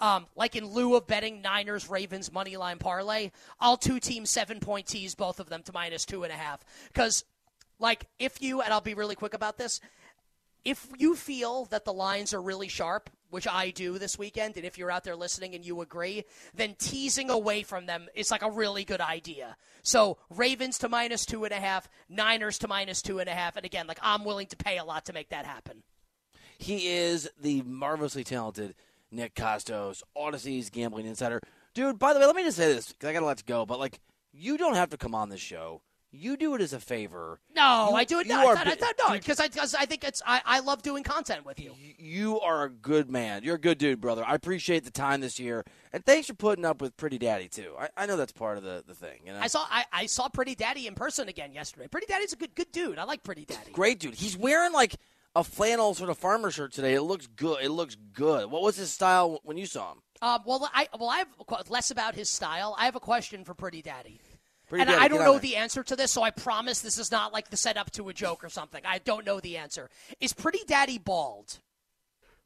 Um, 0.00 0.26
like 0.36 0.56
in 0.56 0.66
lieu 0.66 0.94
of 0.94 1.06
betting 1.06 1.40
Niners 1.40 1.88
Ravens 1.88 2.30
money 2.30 2.56
line 2.56 2.78
parlay, 2.78 3.30
I'll 3.60 3.78
two 3.78 3.98
team 3.98 4.26
seven 4.26 4.60
point 4.60 4.86
tease 4.86 5.14
both 5.14 5.40
of 5.40 5.48
them 5.48 5.62
to 5.64 5.72
minus 5.72 6.04
two 6.04 6.22
and 6.22 6.32
a 6.32 6.36
half. 6.36 6.64
Because, 6.92 7.24
like, 7.78 8.06
if 8.18 8.42
you, 8.42 8.60
and 8.60 8.72
I'll 8.72 8.80
be 8.82 8.94
really 8.94 9.14
quick 9.14 9.32
about 9.32 9.56
this, 9.56 9.80
if 10.64 10.86
you 10.98 11.14
feel 11.14 11.64
that 11.66 11.84
the 11.84 11.92
lines 11.92 12.34
are 12.34 12.42
really 12.42 12.68
sharp, 12.68 13.08
which 13.36 13.46
I 13.46 13.68
do 13.68 13.98
this 13.98 14.18
weekend, 14.18 14.56
and 14.56 14.64
if 14.64 14.78
you're 14.78 14.90
out 14.90 15.04
there 15.04 15.14
listening 15.14 15.54
and 15.54 15.62
you 15.62 15.82
agree, 15.82 16.24
then 16.54 16.74
teasing 16.78 17.28
away 17.28 17.62
from 17.64 17.84
them 17.84 18.08
is 18.14 18.30
like 18.30 18.40
a 18.40 18.50
really 18.50 18.82
good 18.82 19.02
idea. 19.02 19.58
So 19.82 20.16
Ravens 20.30 20.78
to 20.78 20.88
minus 20.88 21.26
two 21.26 21.44
and 21.44 21.52
a 21.52 21.60
half, 21.60 21.86
Niners 22.08 22.56
to 22.60 22.66
minus 22.66 23.02
two 23.02 23.18
and 23.18 23.28
a 23.28 23.34
half, 23.34 23.54
and 23.54 23.66
again, 23.66 23.86
like 23.86 23.98
I'm 24.00 24.24
willing 24.24 24.46
to 24.46 24.56
pay 24.56 24.78
a 24.78 24.84
lot 24.84 25.04
to 25.04 25.12
make 25.12 25.28
that 25.28 25.44
happen. 25.44 25.82
He 26.56 26.88
is 26.88 27.28
the 27.38 27.60
marvelously 27.60 28.24
talented 28.24 28.74
Nick 29.10 29.34
Kostos, 29.34 30.02
Audacy's 30.16 30.70
gambling 30.70 31.04
insider. 31.04 31.42
Dude, 31.74 31.98
by 31.98 32.14
the 32.14 32.20
way, 32.20 32.24
let 32.24 32.36
me 32.36 32.42
just 32.42 32.56
say 32.56 32.72
this 32.72 32.90
because 32.90 33.10
I 33.10 33.12
got 33.12 33.20
to 33.20 33.26
let 33.26 33.44
go, 33.44 33.66
but 33.66 33.78
like, 33.78 34.00
you 34.32 34.56
don't 34.56 34.76
have 34.76 34.88
to 34.88 34.96
come 34.96 35.14
on 35.14 35.28
this 35.28 35.40
show. 35.40 35.82
You 36.16 36.36
do 36.36 36.54
it 36.54 36.60
as 36.60 36.72
a 36.72 36.80
favor. 36.80 37.40
No, 37.54 37.88
You- 37.90 37.96
I 37.96 38.04
do 38.04 38.20
it. 38.20 38.26
No, 38.26 38.40
I 38.40 38.44
are 38.46 38.56
thought, 38.56 38.66
I 38.66 38.74
thought, 38.74 38.94
no, 38.98 39.12
because 39.12 39.40
I, 39.40 39.48
I 39.80 39.86
think 39.86 40.04
it's. 40.04 40.22
I, 40.26 40.40
I 40.44 40.60
love 40.60 40.82
doing 40.82 41.02
content 41.02 41.44
with 41.44 41.60
you. 41.60 41.72
you 41.98 42.40
are 42.40 42.64
a 42.64 42.70
good 42.70 43.10
man. 43.10 43.42
You're 43.44 43.56
a 43.56 43.60
good 43.60 43.78
dude, 43.78 44.00
brother. 44.00 44.24
I 44.26 44.34
appreciate 44.34 44.84
the 44.84 44.90
time 44.90 45.20
this 45.20 45.38
year, 45.38 45.64
and 45.92 46.04
thanks 46.04 46.26
for 46.26 46.34
putting 46.34 46.64
up 46.64 46.80
with 46.80 46.96
Pretty 46.96 47.18
Daddy 47.18 47.48
too. 47.48 47.74
I, 47.78 47.88
I 47.96 48.06
know 48.06 48.16
that's 48.16 48.32
part 48.32 48.58
of 48.58 48.64
the, 48.64 48.82
the 48.86 48.94
thing. 48.94 49.20
You 49.24 49.32
know? 49.32 49.40
I 49.40 49.46
saw 49.48 49.66
I, 49.70 49.84
I 49.92 50.06
saw 50.06 50.28
Pretty 50.28 50.54
Daddy 50.54 50.86
in 50.86 50.94
person 50.94 51.28
again 51.28 51.52
yesterday. 51.52 51.88
Pretty 51.88 52.06
Daddy's 52.06 52.32
a 52.32 52.36
good 52.36 52.54
good 52.54 52.72
dude. 52.72 52.98
I 52.98 53.04
like 53.04 53.22
Pretty 53.22 53.44
Daddy. 53.44 53.72
Great 53.72 54.00
dude. 54.00 54.14
He's 54.14 54.36
wearing 54.36 54.72
like 54.72 54.96
a 55.34 55.44
flannel 55.44 55.92
sort 55.94 56.08
of 56.10 56.16
farmer 56.16 56.50
shirt 56.50 56.72
today. 56.72 56.94
It 56.94 57.02
looks 57.02 57.26
good. 57.26 57.62
It 57.62 57.70
looks 57.70 57.94
good. 58.14 58.50
What 58.50 58.62
was 58.62 58.76
his 58.76 58.90
style 58.90 59.40
when 59.44 59.56
you 59.58 59.66
saw 59.66 59.92
him? 59.92 59.98
Um, 60.22 60.40
well, 60.46 60.70
I 60.72 60.88
well 60.98 61.10
I 61.10 61.18
have 61.18 61.28
less 61.68 61.90
about 61.90 62.14
his 62.14 62.30
style. 62.30 62.74
I 62.78 62.86
have 62.86 62.96
a 62.96 63.00
question 63.00 63.44
for 63.44 63.52
Pretty 63.54 63.82
Daddy. 63.82 64.20
Pretty 64.68 64.82
and 64.82 64.90
Daddy, 64.90 65.00
I 65.04 65.08
don't 65.08 65.20
know 65.20 65.32
there. 65.32 65.40
the 65.40 65.56
answer 65.56 65.82
to 65.84 65.94
this, 65.96 66.10
so 66.12 66.22
I 66.22 66.30
promise 66.30 66.80
this 66.80 66.98
is 66.98 67.10
not 67.12 67.32
like 67.32 67.50
the 67.50 67.56
setup 67.56 67.90
to 67.92 68.08
a 68.08 68.12
joke 68.12 68.42
or 68.42 68.48
something. 68.48 68.82
I 68.84 68.98
don't 68.98 69.24
know 69.24 69.38
the 69.40 69.56
answer. 69.58 69.88
Is 70.20 70.32
Pretty 70.32 70.60
Daddy 70.66 70.98
bald? 70.98 71.60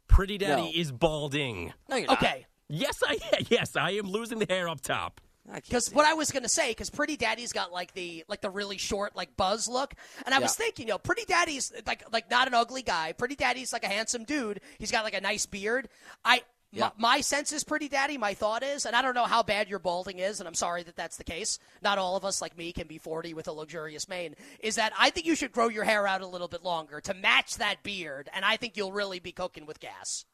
Pretty 0.07 0.39
Daddy 0.39 0.63
No. 0.63 0.71
is 0.75 0.93
balding. 0.93 1.73
No, 1.89 1.97
you're 1.97 2.09
not. 2.09 2.23
Okay. 2.23 2.47
Yes, 2.69 2.97
I 3.05 3.19
yes 3.49 3.75
I 3.77 3.93
am 3.93 4.07
losing 4.11 4.39
the 4.39 4.47
hair 4.49 4.69
up 4.69 4.81
top. 4.81 5.21
Because 5.53 5.93
what 5.93 6.05
I 6.07 6.15
was 6.15 6.31
gonna 6.31 6.49
say, 6.49 6.71
because 6.71 6.91
Pretty 6.91 7.17
Daddy's 7.17 7.53
got 7.53 7.73
like 7.73 7.93
the 7.95 8.25
like 8.29 8.41
the 8.41 8.51
really 8.51 8.79
short 8.79 9.17
like 9.17 9.37
buzz 9.37 9.67
look, 9.67 9.95
and 10.25 10.33
I 10.35 10.39
was 10.39 10.55
thinking, 10.55 10.87
you 10.87 10.93
know, 10.93 10.99
Pretty 10.99 11.25
Daddy's 11.25 11.73
like 11.87 12.05
like 12.13 12.31
not 12.31 12.47
an 12.47 12.55
ugly 12.55 12.83
guy. 12.83 13.13
Pretty 13.13 13.35
Daddy's 13.35 13.73
like 13.73 13.83
a 13.83 13.89
handsome 13.89 14.25
dude. 14.25 14.61
He's 14.79 14.93
got 14.93 15.03
like 15.03 15.15
a 15.15 15.21
nice 15.21 15.47
beard. 15.47 15.89
I 16.25 16.43
Yeah. 16.73 16.91
my, 16.99 17.17
my 17.17 17.21
sense 17.21 17.51
is 17.53 17.65
Pretty 17.65 17.89
Daddy. 17.89 18.17
My 18.17 18.35
thought 18.35 18.63
is, 18.63 18.87
and 18.87 18.95
I 18.95 19.03
don't 19.03 19.15
know 19.15 19.25
how 19.25 19.43
bad 19.43 19.69
your 19.69 19.81
balding 19.81 20.19
is, 20.21 20.39
and 20.41 20.47
I'm 20.47 20.55
sorry 20.55 20.83
that 20.85 20.95
that's 20.97 21.17
the 21.17 21.25
case. 21.25 21.59
Not 21.83 21.99
all 21.99 22.17
of 22.17 22.25
us 22.25 22.41
like 22.41 22.57
me 22.57 22.73
can 22.73 22.87
be 22.87 22.97
40 22.99 23.35
with 23.35 23.49
a 23.49 23.53
luxurious 23.53 24.09
mane. 24.09 24.37
Is 24.61 24.77
that 24.77 24.93
I 24.99 25.11
think 25.11 25.27
you 25.27 25.35
should 25.35 25.51
grow 25.53 25.69
your 25.69 25.83
hair 25.85 26.07
out 26.07 26.21
a 26.21 26.27
little 26.27 26.47
bit 26.49 26.63
longer 26.63 27.01
to 27.01 27.15
match 27.15 27.57
that 27.57 27.83
beard, 27.83 28.29
and 28.33 28.45
I 28.45 28.57
think 28.57 28.77
you'll 28.77 28.93
really 28.93 29.19
be 29.19 29.33
cooking 29.33 29.67
with 29.67 29.81
gas. 29.81 30.25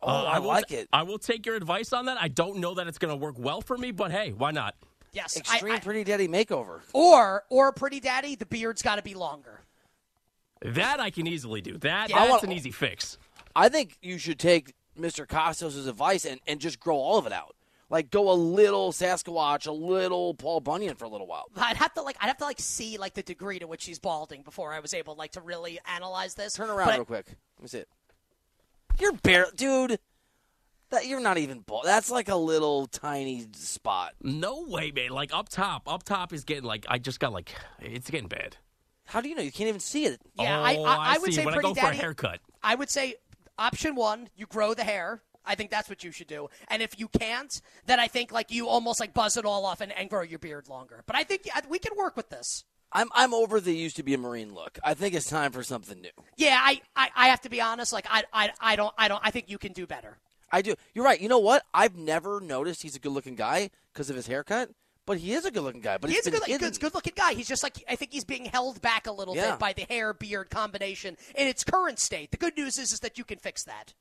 Oh, 0.00 0.08
Uh, 0.08 0.22
I 0.24 0.38
will 0.38 0.48
like 0.48 0.66
t- 0.68 0.76
it. 0.76 0.88
I 0.92 1.02
will 1.02 1.18
take 1.18 1.44
your 1.46 1.56
advice 1.56 1.92
on 1.92 2.06
that. 2.06 2.18
I 2.20 2.28
don't 2.28 2.58
know 2.58 2.74
that 2.74 2.86
it's 2.86 2.98
going 2.98 3.10
to 3.12 3.16
work 3.16 3.36
well 3.38 3.60
for 3.60 3.76
me, 3.76 3.90
but 3.90 4.12
hey, 4.12 4.32
why 4.32 4.50
not? 4.52 4.74
Yes, 5.12 5.36
Extreme 5.36 5.74
I- 5.74 5.78
Pretty 5.80 6.04
Daddy 6.04 6.28
makeover. 6.28 6.82
or 6.92 7.44
or 7.48 7.72
Pretty 7.72 8.00
Daddy, 8.00 8.34
the 8.36 8.46
beard's 8.46 8.82
got 8.82 8.96
to 8.96 9.02
be 9.02 9.14
longer. 9.14 9.60
That 10.62 11.00
I 11.00 11.10
can 11.10 11.26
easily 11.26 11.60
do. 11.60 11.78
That 11.78 12.10
Yeah. 12.10 12.18
That's 12.20 12.30
want- 12.30 12.42
an 12.44 12.52
easy 12.52 12.70
fix. 12.70 13.18
I 13.56 13.68
think 13.68 13.96
you 14.02 14.18
should 14.18 14.38
take 14.38 14.74
Mr. 14.98 15.26
Kostos' 15.26 15.88
advice 15.88 16.24
and, 16.24 16.40
and 16.46 16.60
just 16.60 16.78
grow 16.80 16.96
all 16.96 17.18
of 17.18 17.26
it 17.26 17.32
out. 17.32 17.54
Like 17.90 18.10
go 18.10 18.30
a 18.30 18.34
little 18.34 18.92
Sasquatch, 18.92 19.66
a 19.66 19.72
little 19.72 20.34
Paul 20.34 20.60
Bunyan 20.60 20.96
for 20.96 21.04
a 21.04 21.08
little 21.08 21.26
while. 21.26 21.44
I'd 21.56 21.76
have 21.76 21.92
to 21.94 22.02
like 22.02 22.16
I'd 22.20 22.26
have 22.28 22.38
to 22.38 22.44
like 22.44 22.58
see 22.58 22.96
like 22.98 23.14
the 23.14 23.22
degree 23.22 23.58
to 23.58 23.66
which 23.66 23.84
he's 23.84 23.98
balding 23.98 24.42
before 24.42 24.72
I 24.72 24.80
was 24.80 24.94
able 24.94 25.14
like 25.14 25.32
to 25.32 25.40
really 25.40 25.78
analyze 25.94 26.34
this. 26.34 26.54
Turn 26.54 26.70
around 26.70 26.86
But- 26.88 26.94
real 26.96 27.04
quick. 27.04 27.26
Let 27.58 27.62
me 27.62 27.68
see 27.68 27.78
it. 27.78 27.88
You're 28.98 29.12
bare, 29.12 29.46
dude. 29.54 29.98
That 30.90 31.06
you're 31.06 31.20
not 31.20 31.38
even 31.38 31.60
bald. 31.60 31.84
That's 31.84 32.10
like 32.10 32.28
a 32.28 32.36
little 32.36 32.86
tiny 32.86 33.46
spot. 33.54 34.12
No 34.22 34.62
way, 34.62 34.92
man. 34.94 35.10
Like 35.10 35.34
up 35.34 35.48
top, 35.48 35.90
up 35.92 36.04
top 36.04 36.32
is 36.32 36.44
getting 36.44 36.64
like 36.64 36.86
I 36.88 36.98
just 36.98 37.20
got 37.20 37.32
like 37.32 37.50
it's 37.80 38.10
getting 38.10 38.28
bad. 38.28 38.56
How 39.06 39.20
do 39.20 39.28
you 39.28 39.34
know? 39.34 39.42
You 39.42 39.52
can't 39.52 39.68
even 39.68 39.80
see 39.80 40.06
it. 40.06 40.20
Yeah, 40.38 40.58
oh, 40.58 40.62
I, 40.62 40.74
I, 40.76 41.14
I 41.14 41.18
would 41.18 41.26
see. 41.26 41.32
say 41.32 41.44
when 41.44 41.54
pretty 41.54 41.68
I 41.68 41.70
go 41.70 41.74
daddy. 41.74 41.86
for 41.88 41.92
a 41.92 41.96
haircut. 41.96 42.40
I 42.62 42.74
would 42.74 42.88
say 42.88 43.16
option 43.58 43.94
one, 43.94 44.28
you 44.36 44.46
grow 44.46 44.74
the 44.74 44.84
hair. 44.84 45.22
I 45.46 45.54
think 45.54 45.70
that's 45.70 45.88
what 45.88 46.02
you 46.02 46.10
should 46.10 46.26
do. 46.26 46.48
And 46.68 46.82
if 46.82 46.98
you 46.98 47.08
can't, 47.08 47.60
then 47.86 48.00
I 48.00 48.06
think 48.06 48.32
like 48.32 48.50
you 48.50 48.66
almost 48.68 48.98
like 48.98 49.12
buzz 49.12 49.36
it 49.36 49.44
all 49.44 49.66
off 49.66 49.80
and, 49.80 49.92
and 49.92 50.08
grow 50.08 50.22
your 50.22 50.38
beard 50.38 50.68
longer. 50.68 51.02
But 51.06 51.16
I 51.16 51.24
think 51.24 51.48
we 51.68 51.78
can 51.78 51.96
work 51.96 52.16
with 52.16 52.30
this. 52.30 52.64
I'm 52.92 53.08
I'm 53.12 53.34
over 53.34 53.60
the 53.60 53.74
used 53.74 53.96
to 53.96 54.02
be 54.02 54.14
a 54.14 54.18
Marine 54.18 54.54
look. 54.54 54.78
I 54.82 54.94
think 54.94 55.14
it's 55.14 55.28
time 55.28 55.52
for 55.52 55.62
something 55.62 56.00
new. 56.00 56.10
Yeah, 56.36 56.58
I, 56.62 56.80
I, 56.94 57.10
I 57.14 57.28
have 57.28 57.40
to 57.42 57.50
be 57.50 57.60
honest. 57.60 57.92
Like 57.92 58.06
I, 58.08 58.22
I, 58.32 58.50
I 58.60 58.76
don't 58.76 58.94
I 58.96 59.08
don't 59.08 59.20
I 59.24 59.30
think 59.30 59.50
you 59.50 59.58
can 59.58 59.72
do 59.72 59.86
better. 59.86 60.18
I 60.50 60.62
do. 60.62 60.76
You're 60.94 61.04
right. 61.04 61.20
You 61.20 61.28
know 61.28 61.40
what? 61.40 61.64
I've 61.74 61.96
never 61.96 62.40
noticed 62.40 62.82
he's 62.82 62.94
a 62.94 63.00
good 63.00 63.10
looking 63.10 63.34
guy 63.34 63.70
because 63.92 64.08
of 64.10 64.16
his 64.16 64.28
haircut, 64.28 64.70
but 65.06 65.18
he 65.18 65.32
is 65.32 65.44
a 65.44 65.50
good 65.50 65.62
looking 65.62 65.80
guy. 65.80 65.98
But 65.98 66.10
He 66.10 66.16
it's 66.16 66.26
is 66.26 66.34
a 66.34 66.40
good, 66.46 66.58
good, 66.60 66.80
good-looking 66.80 67.12
guy. 67.16 67.34
He's 67.34 67.48
just 67.48 67.62
like 67.62 67.82
I 67.88 67.96
think 67.96 68.12
he's 68.12 68.24
being 68.24 68.44
held 68.46 68.80
back 68.82 69.06
a 69.06 69.12
little 69.12 69.36
Yeah. 69.36 69.52
bit 69.52 69.58
by 69.60 69.72
the 69.72 69.82
hair 69.88 70.12
beard 70.14 70.50
combination 70.50 71.16
in 71.34 71.46
its 71.46 71.64
current 71.64 71.98
state. 71.98 72.30
The 72.30 72.36
good 72.36 72.56
news 72.56 72.78
is 72.78 72.92
is 72.92 73.00
that 73.00 73.18
you 73.18 73.24
can 73.24 73.38
fix 73.38 73.64
that. 73.64 73.94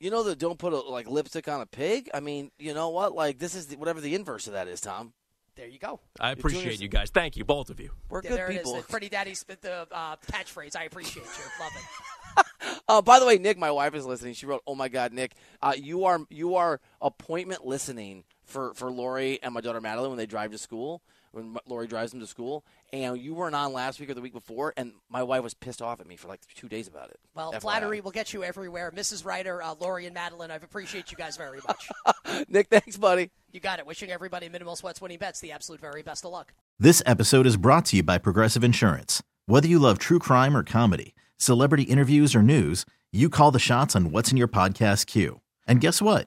You 0.00 0.10
know 0.10 0.22
that 0.24 0.38
don't 0.38 0.58
put 0.58 0.72
a, 0.72 0.76
like 0.80 1.08
lipstick 1.08 1.48
on 1.48 1.60
a 1.60 1.66
pig. 1.66 2.08
I 2.14 2.20
mean, 2.20 2.50
you 2.58 2.72
know 2.74 2.88
what? 2.90 3.14
Like 3.14 3.38
this 3.38 3.54
is 3.54 3.66
the, 3.68 3.76
whatever 3.76 4.00
the 4.00 4.14
inverse 4.14 4.46
of 4.46 4.52
that 4.52 4.68
is, 4.68 4.80
Tom. 4.80 5.12
There 5.56 5.66
you 5.66 5.80
go. 5.80 5.98
I 6.20 6.30
appreciate 6.30 6.80
you 6.80 6.86
guys. 6.86 7.10
Thank 7.10 7.36
you, 7.36 7.44
both 7.44 7.68
of 7.68 7.80
you. 7.80 7.90
We're 8.08 8.22
Yeah, 8.22 8.30
good 8.30 8.38
there 8.38 8.48
people. 8.48 8.74
it 8.76 8.78
is. 8.78 8.84
The 8.84 8.90
Pretty 8.90 9.08
Daddy's 9.08 9.42
the 9.44 9.88
uh, 9.90 10.14
catchphrase. 10.30 10.76
I 10.76 10.84
appreciate 10.84 11.24
you. 11.24 11.42
Love 11.60 11.72
it. 11.76 11.82
Uh, 12.86 13.02
by 13.02 13.18
the 13.18 13.26
way, 13.26 13.36
Nick, 13.36 13.58
my 13.58 13.70
wife 13.70 13.94
is 13.94 14.06
listening. 14.06 14.32
She 14.34 14.46
wrote, 14.46 14.62
"Oh 14.66 14.74
my 14.74 14.88
God, 14.88 15.12
Nick, 15.12 15.32
uh, 15.60 15.72
you 15.76 16.04
are 16.04 16.20
you 16.30 16.54
are 16.54 16.80
appointment 17.00 17.66
listening 17.66 18.24
for 18.48 18.74
for 18.74 18.90
Lori 18.90 19.38
and 19.42 19.54
my 19.54 19.60
daughter 19.60 19.80
Madeline 19.80 20.10
when 20.10 20.18
they 20.18 20.26
drive 20.26 20.50
to 20.52 20.58
school. 20.58 21.02
When 21.30 21.44
M- 21.44 21.58
Lori 21.66 21.86
drives 21.86 22.10
them 22.10 22.20
to 22.20 22.26
school, 22.26 22.64
and 22.90 23.18
you 23.18 23.34
weren't 23.34 23.54
on 23.54 23.74
last 23.74 24.00
week 24.00 24.08
or 24.08 24.14
the 24.14 24.22
week 24.22 24.32
before, 24.32 24.72
and 24.78 24.92
my 25.10 25.22
wife 25.22 25.42
was 25.42 25.52
pissed 25.52 25.82
off 25.82 26.00
at 26.00 26.06
me 26.06 26.16
for 26.16 26.26
like 26.26 26.40
two 26.56 26.70
days 26.70 26.88
about 26.88 27.10
it. 27.10 27.20
Well, 27.34 27.52
FYI. 27.52 27.60
flattery 27.60 28.00
will 28.00 28.12
get 28.12 28.32
you 28.32 28.42
everywhere. 28.42 28.90
Mrs. 28.92 29.26
Reiter, 29.26 29.62
uh, 29.62 29.74
Lori, 29.78 30.06
and 30.06 30.14
Madeline, 30.14 30.50
I 30.50 30.54
appreciate 30.54 31.10
you 31.10 31.18
guys 31.18 31.36
very 31.36 31.60
much. 31.68 31.90
Nick, 32.48 32.68
thanks, 32.68 32.96
buddy. 32.96 33.30
you 33.52 33.60
got 33.60 33.78
it. 33.78 33.86
Wishing 33.86 34.10
everybody 34.10 34.48
minimal 34.48 34.74
sweats 34.74 35.02
winning 35.02 35.18
bets 35.18 35.38
the 35.40 35.52
absolute 35.52 35.82
very 35.82 36.00
best 36.02 36.24
of 36.24 36.30
luck. 36.30 36.54
This 36.78 37.02
episode 37.04 37.46
is 37.46 37.58
brought 37.58 37.84
to 37.86 37.96
you 37.98 38.02
by 38.02 38.16
Progressive 38.16 38.64
Insurance. 38.64 39.22
Whether 39.44 39.68
you 39.68 39.78
love 39.78 39.98
true 39.98 40.18
crime 40.18 40.56
or 40.56 40.62
comedy, 40.62 41.14
celebrity 41.36 41.82
interviews 41.84 42.34
or 42.34 42.42
news, 42.42 42.86
you 43.12 43.28
call 43.28 43.50
the 43.50 43.58
shots 43.58 43.94
on 43.94 44.12
what's 44.12 44.30
in 44.30 44.38
your 44.38 44.48
podcast 44.48 45.04
queue. 45.04 45.42
And 45.66 45.82
guess 45.82 46.00
what? 46.00 46.26